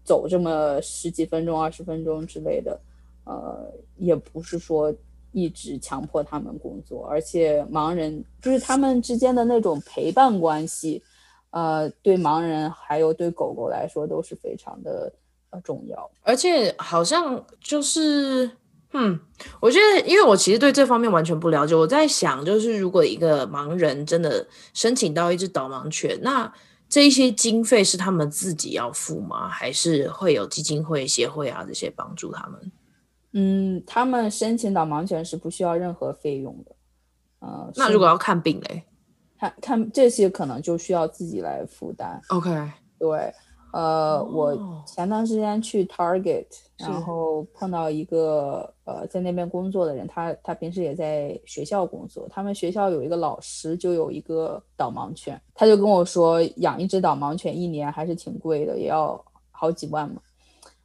[0.05, 2.81] 走这么十几分钟、二十分钟之类的，
[3.25, 4.95] 呃，也不是说
[5.35, 7.07] 一直强迫他们工作。
[7.07, 11.03] 而且盲人就是他们之间的那种陪伴关系。
[11.51, 15.13] 呃，对盲人还有对狗狗来说都是非常的
[15.51, 18.51] 呃重要，而且好像就是，
[18.93, 19.21] 嗯，
[19.61, 26.53] 我觉得，因为我其实对这方面完全不了解，我在想，就是如果一个盲人真的申请到一只导盲犬，那
[26.89, 29.49] 这一些经费是他们自己要付吗？
[29.49, 32.73] 还是会有基金会、协会啊这些帮助他们？
[33.37, 36.77] 嗯，他们申请导盲犬是不需要任何费用的，
[37.41, 38.85] 呃，那如果要看病嘞？
[39.37, 42.21] 看看这些可能就需要自己来负担。
[42.29, 42.51] OK，
[42.97, 43.35] 对，
[43.73, 44.33] 呃，oh.
[44.33, 46.47] 我前段时间去 Target，
[46.79, 60.23] 然后碰到一个呃在那边工作的人，他他平时也在学校工作，他们学校有一个老师就有一个导盲犬，他就跟我说养一只导盲犬一年还是挺贵的，也要好几万嘛。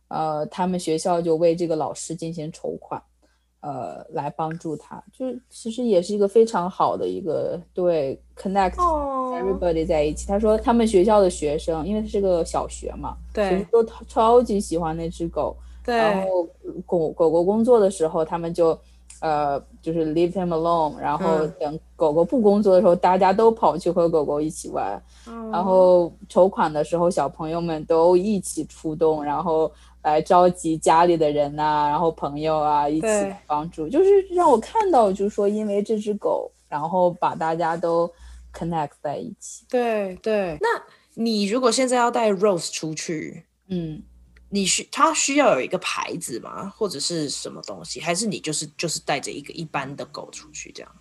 [0.10, 3.02] 呃，他们学校就为这个老师进行筹款。
[3.62, 10.26] 呃，来帮助他，就是其实也是一个非常好的一个对 connect everybody 在一起。
[10.28, 10.30] Oh.
[10.30, 15.58] 他说他们学校的学生，因为他是个小学嘛，对，都超级喜欢那只狗。
[15.84, 16.45] 对，然后
[16.86, 18.80] 狗狗狗工作的时候，他们就
[19.22, 25.02] 呃就是 leave him alone，然后等狗狗不工作的时候，嗯、大家都跑去和狗狗一起玩。
[25.28, 25.54] Oh.
[25.54, 29.72] 然后筹款的时候，小朋友们都一起出动，然后。
[30.02, 33.08] 来召集家里的人呐、啊，然后朋友啊一起
[33.46, 38.10] 帮助，就是让我看到，就是说因为这只狗，然后把大家都
[38.54, 39.66] connect 在一起。
[39.70, 40.70] 对对，那
[41.16, 44.02] 你如果现在要带 Rose 出去，嗯，
[44.50, 46.74] 你需他需要有一个牌子吗？
[46.76, 48.02] 或者是什么东西？
[48.02, 50.92] 还是你就是就是带着一个一般的狗出去这样？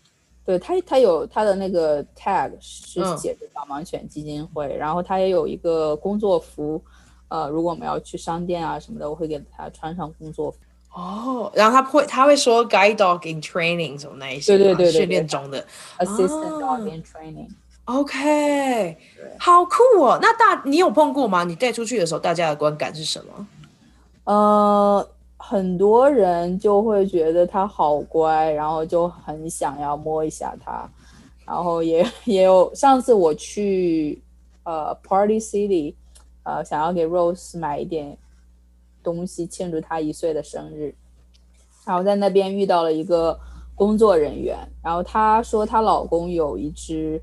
[0.45, 6.83] 对他，他有他的那个 tag 是写着导盲犬基金会，嗯、然后他也有一个工作服。
[7.29, 10.59] 呃，如果我们要去商店啊什么的，我会给他穿上工作服。
[10.95, 15.63] 哦，然后他会他会说 guide dog in training 什么那一些，对对对，训练中的
[15.99, 17.49] assistant dog in training。
[17.88, 18.96] OK，
[19.38, 20.18] 好酷哦。
[20.20, 21.42] 那大你有碰过吗？
[21.44, 23.46] 你带出去的时候，大家的观感是什么？
[24.24, 30.87] 呃，很多人就会觉得他好乖，然后就很想要摸一下他。
[31.46, 34.22] 然后也也有上次我去
[34.64, 35.94] 呃 Party City。
[36.44, 38.16] 呃，想要给 Rose 买一点
[39.03, 40.94] 东西庆祝她一岁的生日，
[41.85, 43.38] 然后在那边遇到了一个
[43.74, 47.20] 工作人员，然后她说她老公有一只，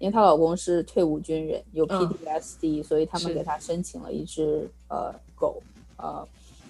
[0.00, 5.62] 因为她老公是退伍军人，有 PTSD，嗯，所以他们给她申请了一只呃狗，
[5.96, 6.26] 呃，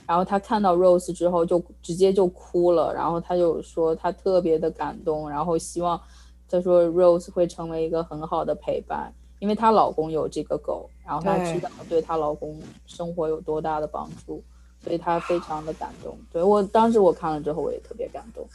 [0.06, 5.98] 然后她看到 Rose 之后就直接就哭了，然后她就说她特别的感动，然后希望
[6.46, 9.10] 她说 Rose 会成为一个很好的陪伴。
[9.38, 14.44] 因为她老公有这个狗，然后她知道对她老公生活有多大的帮助，
[14.84, 16.14] 所以她非常的感动。
[16.30, 18.46] 对，我当时我看了之后，我也特别感动。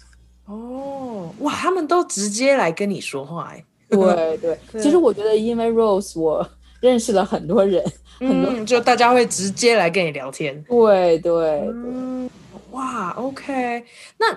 [0.46, 3.56] 哦，哇，他们都直接来跟你说话哎。
[3.58, 3.66] 对
[4.38, 6.48] 对，对其实我觉得因为 Rose，我
[6.82, 7.84] 认识了很多人，
[8.20, 10.64] 嗯、很多就大家会直接来跟你聊天。
[10.64, 12.30] 对对，对、嗯，
[12.72, 13.84] 哇，OK，
[14.18, 14.32] 那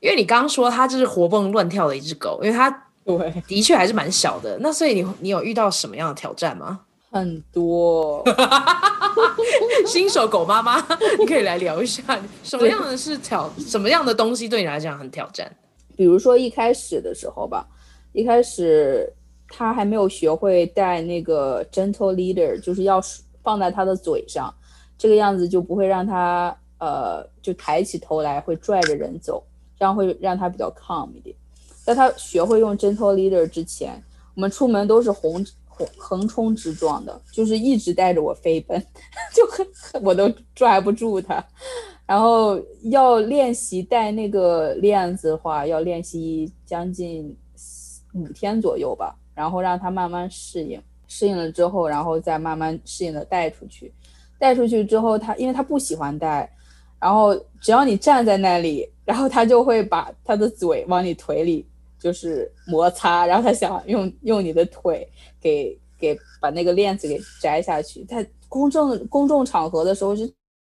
[0.00, 2.70] 因为你刚刚说它就是活蹦乱跳的一只狗，因为它
[3.04, 4.58] 对的确还是蛮小的。
[4.60, 6.80] 那所以你你有遇到什么样的挑战吗？
[7.10, 8.24] 很多，
[9.86, 10.84] 新手狗妈妈，
[11.16, 12.02] 你可以来聊一下，
[12.42, 15.48] 什么样的是挑，什么样的东西对你来讲很挑战？
[15.96, 17.64] 比如说一开始的时候吧，
[18.14, 19.12] 一开始
[19.48, 22.98] 他还没有学会带那个 gentle leader，就是要
[23.42, 24.52] 放在他的嘴上，
[24.96, 29.44] 这个样子就不会让他呃就抬起头来会拽着人走，
[29.78, 31.36] 这样会让他比较 calm 一点。
[31.84, 34.02] 在他学会用 gentle leader 之前，
[34.34, 35.44] 我们出门都是红。
[35.98, 38.80] 横冲直撞的，就是一直带着我飞奔，
[39.34, 39.42] 就
[40.02, 41.44] 我都拽不住它。
[42.06, 42.56] 然后
[42.92, 47.36] 要练习带那个链子的话，要练习将近
[48.14, 53.92] 五天左右吧，然后让它慢慢适应，适应了之后，然后再慢慢适应的带出去。
[54.38, 56.50] 带出去之后，它因为它不喜欢带，
[56.98, 61.66] 然后只要你站在那里，然后它就会把它的嘴往你腿里。
[61.96, 65.08] 就是摩擦，然后他想用用你的腿
[65.40, 68.04] 给给把那个链子给摘下去。
[68.04, 70.28] 在公众公众场合的时候，就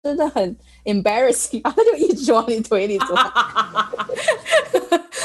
[0.09, 3.11] 真的很 embarrassing，他就一直往你腿里钻。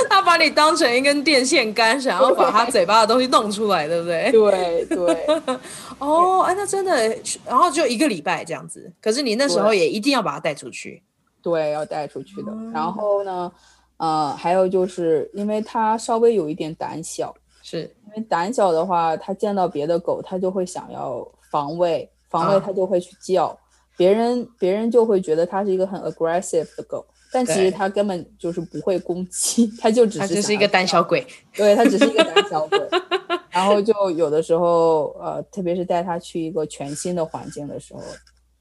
[0.09, 4.29] 他把你当成一根电线杆，想要把他嘴巴的东西弄出来，对不对？
[4.29, 5.25] 对对。
[5.99, 8.91] 哦，哎，那真的，然后就一个礼拜这样子。
[9.01, 11.01] 可是你那时候也一定要把它带出去。
[11.41, 12.51] 对，要带出去的。
[12.51, 13.49] 嗯、然后呢？
[13.97, 23.55] 呃，还有就是因为它稍微有一点胆小，是因为胆小的话，它见到别的狗，它就会想要防卫，防卫它就会去叫，啊、
[23.97, 32.79] 别人别人就会觉得它是一个很 aggressive 的狗，但其实它根本就是不会攻击， 它就只是它 只是一个胆小鬼，对，它只是一个胆小鬼，
[33.49, 38.01] 然后就有的时候，呃，特别是带它去一个全新的环境的时候，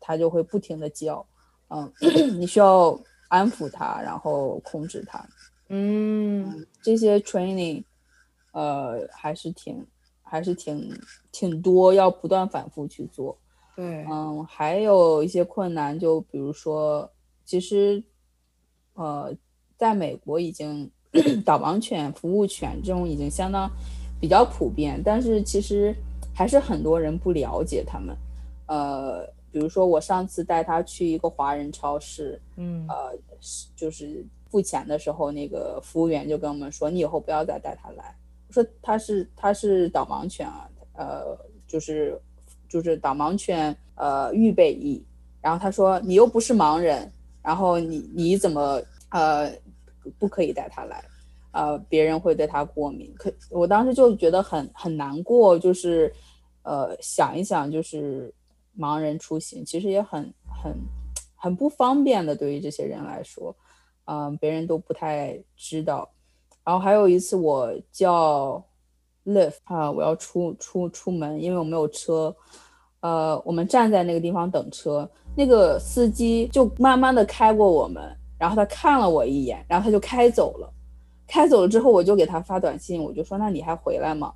[0.01, 1.25] 它就会不停的叫，
[1.69, 1.93] 嗯，
[2.39, 2.99] 你需要。
[3.33, 5.19] 安抚它，然后控制它，
[5.71, 7.83] 嗯，嗯，这些 training，
[8.53, 9.87] 呃，还是挺，
[10.23, 10.95] 还是挺，
[11.33, 13.39] 挺多，要不断反复去做。
[13.75, 17.11] 对，嗯，还有一些困难，就比如说，
[17.45, 18.03] 其实，
[18.95, 19.35] 呃，
[19.77, 20.91] 在美国已经
[21.45, 23.71] 导盲犬、服务犬这种已经相当
[24.21, 25.95] 比较普遍，但是其实
[26.35, 28.17] 还是很多人不了解他们，
[28.67, 29.29] 呃。
[29.53, 33.13] 比如说，我上次带他去一个华人超市，嗯，呃，
[33.77, 38.17] 就是付钱的时候，那个服务员就跟我们说：“你以后不要再带他来。”
[38.49, 42.19] 我说：“他是他是导盲犬啊，呃，就是
[42.81, 45.05] 就是导盲犬，呃，预备役。”
[45.43, 47.11] 然后他说：“你又不是盲人，
[47.43, 48.81] 然后你你怎么
[49.11, 49.53] 呃
[50.19, 51.05] 不可以带他来？
[51.53, 56.13] 呃，别人会对他过敏。”可我当时就觉得很很难过，就是
[56.63, 58.33] 呃想一想就是。
[58.75, 60.75] 盲人出行其实也很很
[61.37, 63.55] 很不方便的，对于这些人来说，
[64.07, 66.11] 嗯、别人都不太知道。
[66.65, 68.65] 然后还有一次，我叫
[69.27, 72.35] Lyft 啊，我要出出出门，因为我没有车，
[73.01, 78.03] 呃，我们站在那个地方等车，那个司机就慢慢的开过我们，
[78.39, 80.73] 然后他看了我一眼，然后他就开走了。
[81.27, 84.33] 开走了之后，我就给他发短信，我就说：“那你还回来吗？”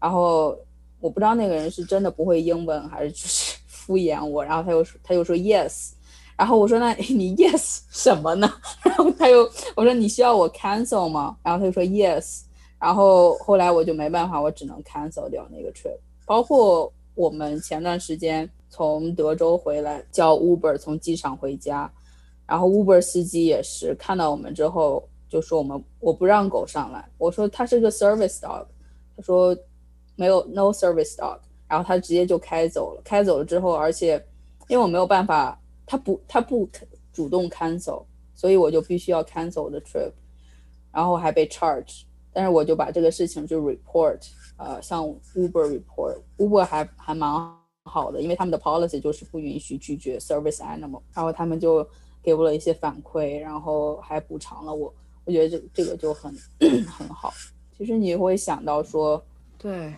[0.00, 0.56] 然后
[1.00, 3.56] 我不知道那个人是真的不会英文，还是就是。
[3.80, 5.92] 敷衍我，然后他又说，他又说 yes，
[6.36, 8.48] 然后我说，那你 yes 什么呢？
[8.84, 9.42] 然后他又
[9.74, 11.34] 我说，你需要我 cancel 吗？
[11.42, 12.42] 然后他就说 yes，
[12.80, 15.98] 然后后来我就没办法，我只能 cancel 掉那个 trip。
[16.26, 21.92] 包括我们前段时间从德州回来叫 Uber 从机场回家，
[22.46, 28.64] 然后 Uber 司机也是看到我们之后就说我们我不让狗上来，我说他是个 service dog，
[29.16, 29.56] 他说
[30.16, 31.38] 没有 no service dog。
[31.68, 34.20] 然后他直接就开走了，开走了之后，而且
[34.66, 36.68] 因为我没有办法，他不他不
[37.12, 38.02] 主动 cancel，
[38.34, 40.10] 所以我就必须要 cancel 我的 trip，
[40.92, 42.02] 然后还被 charge，
[42.32, 44.18] 但是我就把这个事情就 report，
[44.56, 45.04] 呃，向
[45.34, 47.30] Uber report，Uber 还还蛮
[47.84, 51.86] 好的，因为他们的 policy 就是不允许拒绝 service animal，然后他们就
[52.22, 54.92] 给我了一些反馈，然后还补偿了我，
[55.24, 56.34] 我觉得这这个就很
[56.86, 57.32] 很好。
[57.76, 59.22] 其实你会想到说，
[59.58, 59.92] 对。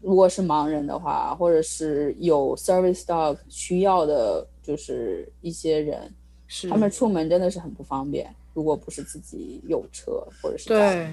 [0.00, 6.12] 如果是盲人的话，或者是有 service dog 需要的，就是一些人，
[6.46, 8.30] 是他们出门真的是很不方便。
[8.52, 11.10] 如果不是自己有车，或者是对，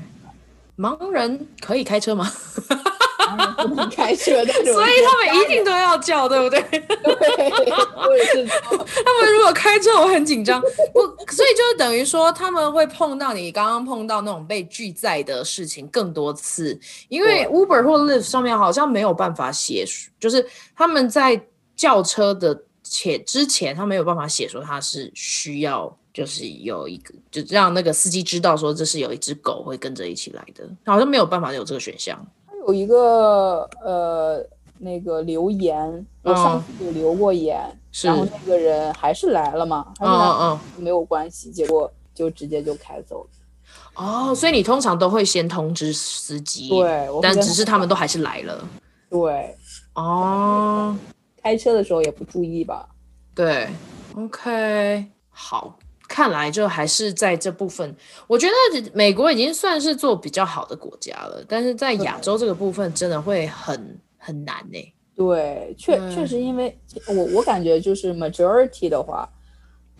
[0.81, 2.31] 盲人可以开车吗？
[3.57, 6.59] 不 能开车，但是所以他们一定都要叫，对不对？
[6.61, 6.83] 对，
[7.95, 8.45] 我也是。
[8.45, 10.59] 他们如果开车，我很紧张。
[10.93, 11.01] 我
[11.31, 16.77] 所以就是等于说，他们会碰到你刚刚碰到那种被拒载的事情更多次，
[17.07, 19.85] 因为 Uber 或 Lyft 上面好像没有办法写，
[20.19, 21.41] 就是他们在
[21.75, 25.95] 叫车的且之前，他没有办法写说他是需要。
[26.13, 32.19] 就是有一个，就让那个司机知道说，这是有一只狗会跟着一起来的，好像没有办法有这个选项。
[32.47, 34.45] 他有一个呃
[34.77, 43.29] 那个留言，我上次有留过言，嗯、然后那个人还是来了嘛，嗯嗯，没有关系，结果就直接就开走了。
[43.95, 48.67] 哦，所以你通常都会先通知司机，对，但只是他们都还是来了。
[49.09, 49.55] 对，
[49.93, 50.95] 哦，
[51.41, 52.89] 开车的时候也不注意吧？
[53.33, 53.69] 对
[54.15, 55.77] ，OK，好。
[56.13, 57.95] 看来就还是在这部分，
[58.27, 64.93] 我觉得美国已经算是做比较好的国家了，但是在亚洲这个部分真的会很很难呢、欸。
[65.15, 69.25] 对，确确实，因为我我感觉就是 majority 的话，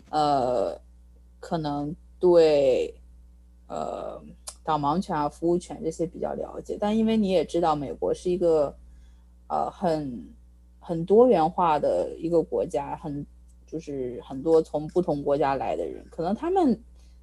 [0.09, 0.77] 呃，
[1.39, 2.93] 可能对
[3.67, 4.21] 呃
[4.65, 8.75] 导盲犬啊、服务犬这些比较了解，但因为你也知道，美国是一个
[9.47, 10.27] 呃很
[10.81, 13.25] 很多元化的一个国家，很。
[13.71, 16.77] 就是很多从不同国家来的人，可能他们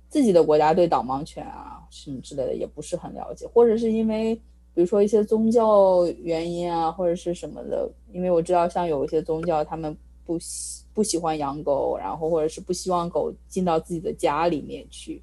[0.08, 4.34] 自己的国家对导盲犬啊什么之类的也不是很了解，或者是因为
[4.72, 7.86] 比如说一些宗教原因啊，或者是什么的。
[8.14, 9.94] 因为我知道像有一些宗教，他们
[10.24, 15.22] 不喜不喜欢养狗，然后或者是不希望狗进到自己的家里面去。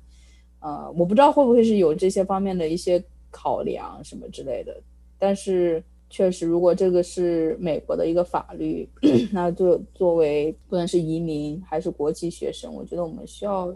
[0.59, 4.80] 呃，我不知道会不会是有这些方面的一些考量什么之类的，
[5.17, 5.84] 但是。
[6.10, 8.88] 确实，如果这个是美国的一个法律，
[9.32, 13.76] 那就作为不论是移民还是国际学生，我觉得我们需要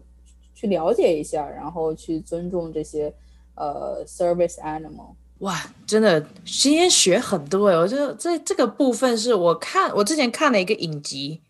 [0.53, 3.13] 去了解一下，然后去尊重这些
[3.55, 5.15] 呃 service animal。
[5.39, 7.75] 哇，真的今天学很多哎！
[7.75, 11.41] 我觉得这这个部分是我看我之前看了一个影集，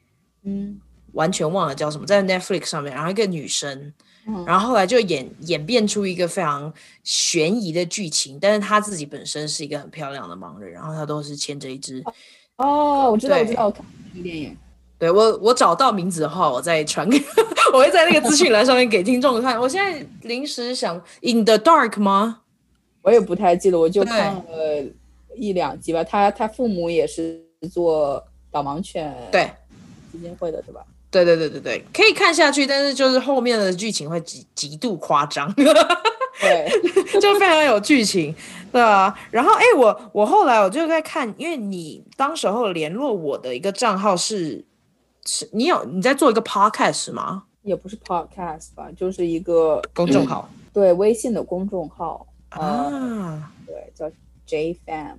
[0.43, 0.79] 嗯，
[1.13, 3.93] 完全忘了叫什么，在 Netflix 上面，然后一个女生。
[4.45, 6.71] 然后后来就演演变出一个非常
[7.03, 12.03] 悬疑的剧情，但是他自己本身是一个很漂亮的盲人，然后他都是牵着一只。
[12.57, 14.57] 哦，我知道，我知道，我看这个电影。
[14.97, 17.17] 对，我我找到名字的话，我再传给，
[17.71, 19.57] 我会在那个资讯栏上面给听众看。
[19.57, 22.41] 我现在临时想《In the Dark》吗？
[23.01, 24.43] 我也不太记得，我就看了
[25.37, 26.03] 一两集吧。
[26.03, 28.21] 他他父母也是做
[28.51, 29.49] 导盲犬对
[30.11, 30.81] 基金会的，对吧？
[31.11, 35.51] 对对对对对，可以看下去，但是就是后面的剧情会极极度夸张，
[36.39, 36.69] 对，
[37.19, 38.33] 就非常有剧情，
[38.71, 39.17] 对啊。
[39.31, 44.63] 然后哎，我我后来我就在看，因为你当时候联络我的一个账号是
[45.25, 47.43] 是，你有你在做一个 podcast 吗？
[47.63, 54.09] 也不是 podcast 吧，就是一个公众号，对，微信的公众号啊、呃，对，叫
[54.47, 55.15] JFam。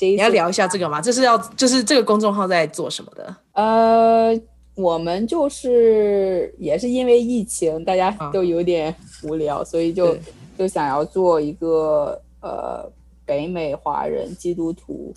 [0.00, 1.00] 你要聊一下这个吗？
[1.00, 3.34] 这是要就是这个公众号在做什么的？
[3.58, 4.40] 呃，
[4.76, 8.94] 我们就是也是因为疫情，大家都有点
[9.24, 10.16] 无聊，啊、所以就
[10.56, 12.88] 就想要做一个呃
[13.26, 15.12] 北美华人基督徒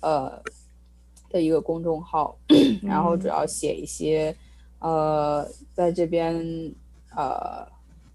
[0.00, 0.32] 呃
[1.28, 2.34] 的一个公众号，
[2.82, 4.34] 然后主要写一些
[4.78, 6.34] 呃在这边
[7.14, 7.66] 呃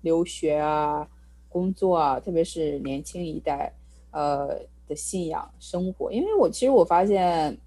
[0.02, 1.08] 留学啊、
[1.50, 3.72] 工作啊，特别是年轻一代
[4.10, 4.60] 呃。
[4.90, 7.58] 的信仰生活，因为我其实我发现，呃，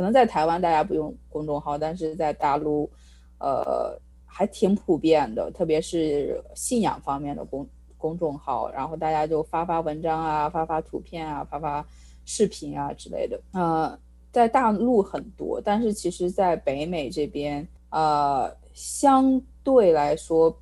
[0.00, 2.90] 可能在台湾大家不用公众号，但是在大陆，
[3.38, 3.94] 呃，
[4.24, 11.86] 还挺普遍的，特别是信仰方面的公公众号，然后大家就发发文章啊，发发图片啊，发发
[12.24, 13.38] 视频啊之类的。
[13.52, 13.98] 呃，
[14.32, 20.58] 在大陆很多，但是其实在北美这边，呃，相对来说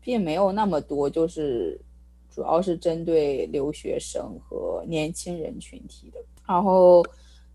[0.00, 1.76] 并没有那么多，就是。
[2.30, 7.02] 主要是针对留学生和年轻人群体的，然后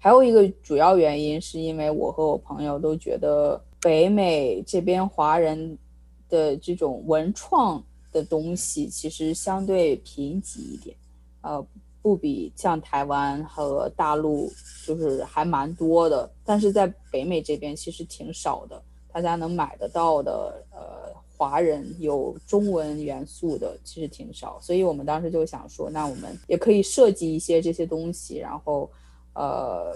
[0.04, 5.78] 还有一个主要原因是因为我和我朋友都觉得北美这边华人
[6.28, 7.82] 的这种文创
[8.12, 10.98] 的东西其实相对贫瘠一点，
[11.42, 11.64] 呃，
[12.02, 14.52] 不比像台湾和大陆
[14.88, 18.82] 就是还蛮多的，但是在北美这边其实挺少的，
[19.14, 21.12] 大家能买得到的，呃。
[21.38, 28.88] 华人有中文元素的其实挺少，所以我们当时就想说，那我们也可以设计一些这些东西，然后，
[29.34, 29.96] 呃，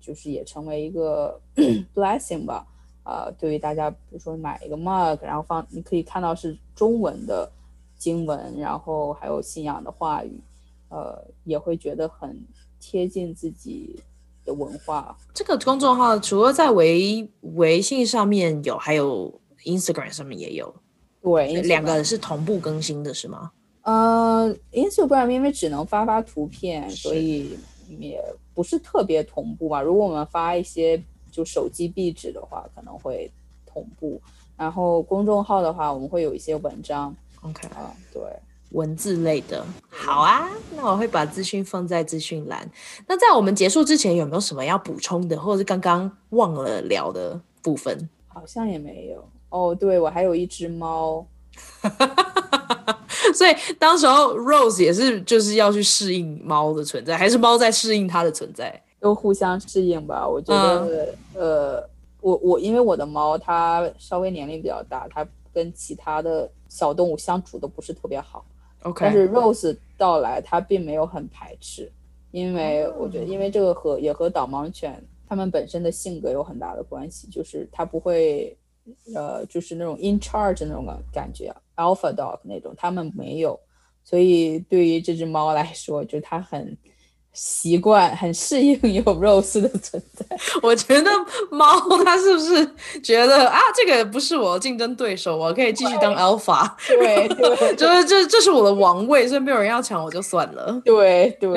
[0.00, 1.40] 就是也成为一个
[1.94, 2.66] blessing 吧，
[3.04, 7.50] 呃，对于大家，比如说买一个 mug，然后放，你可以看到是中文的
[7.96, 10.40] 经文，然后还有信仰的话语，
[10.88, 12.44] 呃，也会觉得很
[12.80, 14.00] 贴近自己
[14.44, 15.16] 的文化。
[15.32, 19.38] 这个公众号除了在微微信上面有，还有。
[19.64, 20.74] Instagram 上面也有，
[21.22, 23.52] 对，两个是同步更新的，是吗？
[23.82, 27.56] 呃，Instagram 因为只能发发图片，所以
[28.00, 28.20] 也
[28.54, 29.80] 不是特别同步吧。
[29.80, 33.30] 如果我们发一些就手机壁纸的话，可能会
[33.66, 34.20] 同步。
[34.56, 37.14] 然后公众号的话，我们会有一些文章。
[37.40, 38.22] OK 啊，对，
[38.70, 39.64] 文字类的。
[39.88, 42.70] 好啊，那我会把资讯放在资讯栏。
[43.08, 48.08] 那在我们结束之前，有没有什么要补充的，或者是刚刚忘了聊的部分？
[48.28, 49.28] 好像也没有。
[49.48, 51.26] 哦，对，我还有一只猫。
[53.34, 58.82] 所以当时候 Rose 也是就是要去适应猫的存在，还是猫在适应它的存在？
[59.00, 60.28] 都互相适应吧。
[60.28, 68.44] 我觉得，嗯、呃，我我因为我的猫它稍微年龄比较大，它跟其他的小动物相处的不是特别好。
[68.82, 71.90] OK，但是 Rose 到来，它并没有很排斥，
[72.30, 78.56] 因为我觉得，因为这个和也和导盲犬它们本身的性格有很大的关系，就是它不会。
[79.14, 83.58] 呃，就是那种 in charge 那种感感觉，alpha dog 那种，他们没有，
[84.04, 86.76] 所以对于这只猫来说，就它很
[87.32, 90.24] 习惯、很适应有 Rose 的存在。
[90.62, 91.10] 我觉得
[91.50, 91.64] 猫
[92.04, 100.80] 它是不是觉得啊，这个不是我的竞争对手，我可以继续当 alpha，对对， 对，就是这这是我的王位，所以没有人要抢我就算了。
[100.84, 101.48] 对对，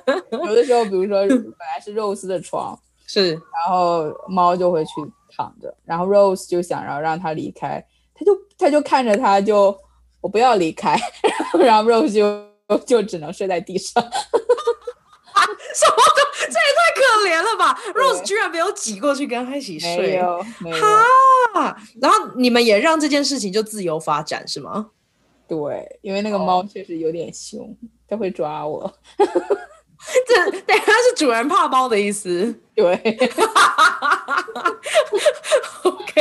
[0.46, 4.92] 有的时候，比如说本来是 Rose 的床，是，然后猫就会去。
[5.30, 9.74] 躺着，然后 Rose 就想要让它离开，它就他就看着他就
[10.20, 10.98] 我不要离开，
[11.58, 14.02] 然后 Rose 就就只能睡在地上。
[15.74, 15.96] 什么？
[16.40, 20.76] 这也太可怜了吧！Rose 居然没有挤过去跟他一起睡，没有，没有。
[21.54, 24.90] 哈，然后你们也让这件事情就自由发展是吗？
[25.46, 27.76] 对，因为那个猫确实有点凶，
[28.08, 28.92] 它会抓我。
[30.26, 32.54] 这对，它是主人怕猫的意思。
[32.74, 32.94] 对，
[35.84, 36.20] OK。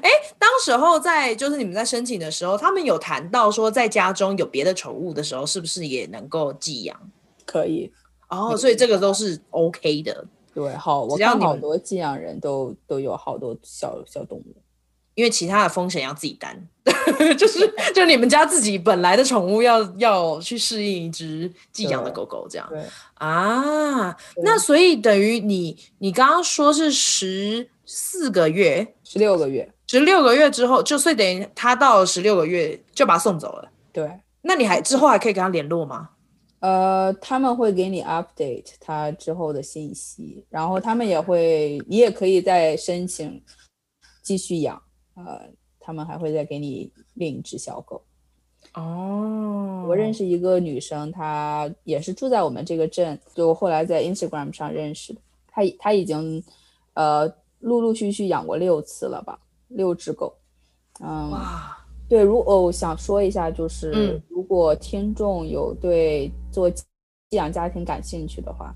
[0.00, 6.98] 哎，当时候在就是你们在申请的时候，他们有谈到说在家中有别的宠物的时候，是不是也能够寄养？
[7.44, 7.92] 可以。
[8.28, 10.24] 哦，oh, 所以这个都是 OK 的。
[10.54, 14.56] 对，好，我看好多寄养人都都有好多小小动物。
[15.14, 16.68] 因为其他的风险要自己担，
[17.36, 22.66] 就是就你们家自己本来的宠物要要去适应一只寄养的狗狗这样。
[22.70, 22.82] 对
[23.14, 33.70] 啊，那所以等于你你刚刚说是十四个月，十六个月，十六个月之后，就所以等于他到十六个月就把他送走了。
[33.92, 34.10] 对，
[34.40, 36.08] 那你还之后还可以跟他联络吗？
[36.60, 43.42] 呃，他们会给你 update 他之后的信息，然后他们也会，你也可以再申请
[44.22, 44.80] 继续养。
[45.14, 45.48] 呃，
[45.78, 48.02] 他们还会再给你另一只小狗。
[48.74, 55.20] 哦，我认识一个女生，她也是住在我们这个镇，就后来在 Instagram 上认识的。
[55.48, 56.42] 她她已经
[56.94, 57.26] 呃
[57.58, 59.38] 陆陆续续养过六次了吧，
[59.68, 60.32] 六只狗。
[61.00, 61.76] 嗯，哇，
[62.08, 66.84] 对，如果我想说一下，就是、嗯、如果听众有对做寄
[67.30, 68.72] 养家庭感兴趣的话，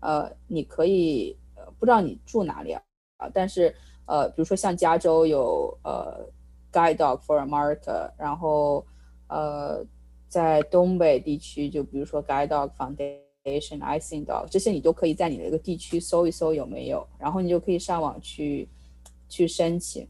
[0.00, 2.82] 呃，你可以，呃，不知道你住哪里啊？
[3.18, 3.72] 啊，但是。
[4.06, 6.24] 呃，比如说像加州有呃
[6.72, 8.86] Guide Dog for America，然后
[9.28, 9.84] 呃
[10.28, 18.68] 在东北地区就比如说 Guide Dog Foundation、I Think Dog 这些你都可以在你那个地区搜一搜有没有，然后你就可以上网去
[19.28, 20.06] 去申请。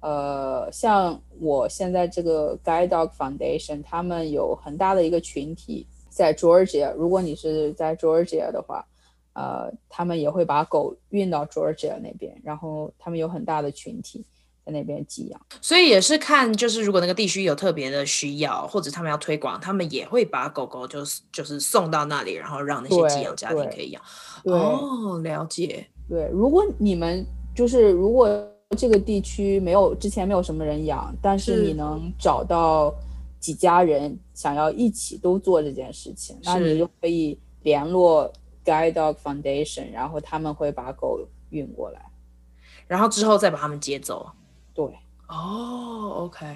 [0.00, 8.86] 呃，像我现在这个 Guide Dog Foundation，他们有很大的一个群体在 Georgia，如果你是在 Georgia 的话。
[9.32, 14.24] 呃，他们也会把狗运到 Georgia 那边，然后他们有很大的群体
[14.66, 24.02] 在那边寄养，所以也是看，就是如果那个地区有特别的需要，或者他们要推广，他们也会把狗狗就是就是送到那里，然后让那些寄养家庭可以养。
[24.44, 25.86] 哦，了解。
[26.08, 27.24] 对，如果你们
[27.54, 28.28] 就是如果
[28.76, 32.92] 这个地区没有之前没有什么人养，但是你能找到
[33.38, 38.30] 几家人想要一起都做这件事情，那你就可以联络。
[38.70, 42.00] Guide Dog Foundation，然后他们会把狗运过来，
[42.86, 44.30] 然后之后再把他们接走。
[44.72, 44.84] 对，
[45.26, 46.46] 哦，OK，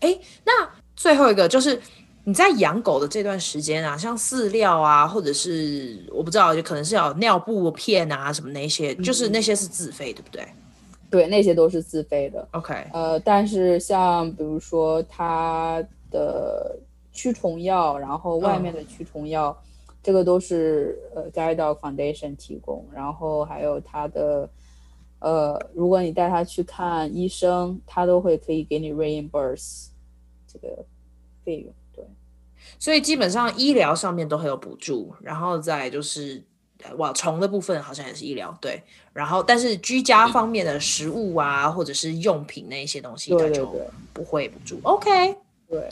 [0.00, 1.80] 哎，那最后一个就是
[2.24, 10.46] 你在养狗的这段时间啊，像饲料啊，或者是我不知道，就可能是要尿布片啊什么那些，嗯、就是那些是自费，对不对？
[11.10, 12.46] 对，那些都是自费的。
[12.52, 16.78] OK，呃，但是像比如说它的
[17.12, 19.56] 驱虫药，然后外面的驱虫药。
[19.64, 19.68] 嗯
[20.02, 24.48] 这个都是呃 Guide Dog Foundation 提供，然后还有他的
[25.20, 29.88] 呃，如果你带他去看医生，他都会可以给你 reimburse
[30.46, 30.84] 这个
[31.44, 31.72] 费用。
[31.94, 32.04] 对，
[32.78, 36.42] 所以基本上医疗上面都会有补助，然后再就是
[36.96, 38.82] 哇，虫的部分好像也是医疗，对，
[39.12, 43.64] 然后但是居家方面的食物啊，或者是用品那一些东西，它就
[44.12, 44.80] 不会补助。
[44.82, 45.36] OK，
[45.68, 45.88] 对。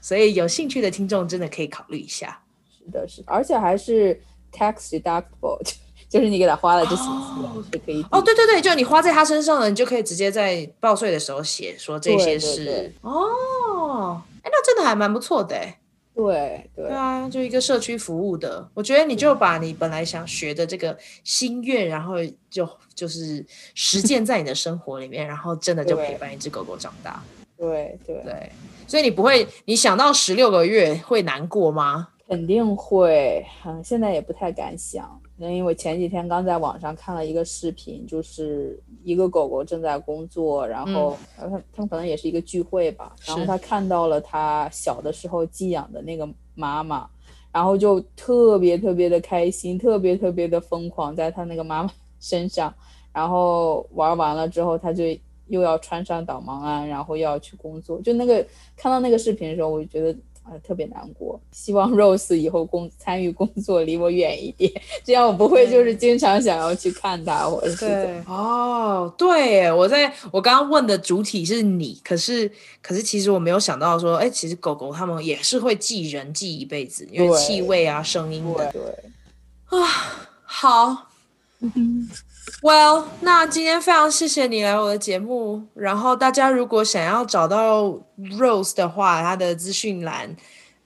[0.00, 2.42] 所以有兴趣的听众真的可以考虑一下。
[2.90, 4.20] 是的，是，而且还是
[4.52, 5.58] tax deductible，
[6.08, 8.04] 就是你给他花了这些钱是可以。
[8.10, 12.56] 哦，对对对，就你花在他身上了，你就可以直接在报税的时候写说这些是。
[12.56, 15.76] 对对对哦，哎，那真的还蛮不错的哎。
[16.12, 22.16] 对对，对啊，就一个社区服务的，我觉得你就把你本来想学的这个心愿，然后
[22.50, 23.42] 就就是
[23.74, 27.22] 实践在你的生活里面， 然后真的就陪伴一只狗狗长大。
[27.56, 28.52] 对对对，
[28.86, 32.08] 所以你不会，你想到十六个月会难过吗？
[32.30, 35.20] 肯定会，嗯，现在也不太敢想。
[35.36, 47.10] 那因为我前几天刚在网上看了一个视频，就是一个狗狗正在工作，然后他他们可能也是一个聚会吧，然后他看到了他小的时候寄养的那个妈妈，
[47.50, 52.72] 然后就特别特别的开心，特别特别的疯狂在他那个妈妈 身上，
[53.12, 55.02] 然后玩完了之后，他就
[55.48, 60.16] 又要穿上导盲鞍，然后又要去工作，就那个看到那个视频的时候，我就觉得。
[60.58, 64.70] 特别难过，希望 Rose 以后工参与工作离我远一点，
[65.04, 72.50] 这样我不会就是经常想要去看他，或者是对哦，对，我在我刚刚问的主体是你，可是
[72.82, 78.82] 可是其实我没有想到说，哎，其实狗狗它们也是会记人记一辈子，因为气味啊、声音的，对。
[79.66, 79.86] 啊，
[80.44, 81.06] 好。
[82.62, 85.62] Well，那今天非常谢谢你来我的节目。
[85.74, 87.84] 然后大家如果想要找到
[88.38, 90.36] Rose 的话，他的资讯栏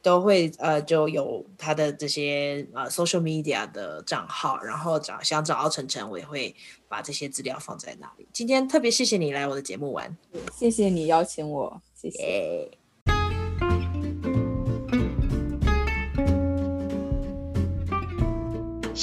[0.03, 4.63] 都会呃就有他的这些呃 social media 的账号。
[4.63, 6.55] 然后找想找到晨晨，我也会
[6.89, 8.29] 把这些资料放在那里。
[8.33, 10.17] 今天特别谢谢你来我的节目玩，
[10.57, 12.71] 谢谢你邀请我，谢谢。
[12.71, 12.84] Yeah.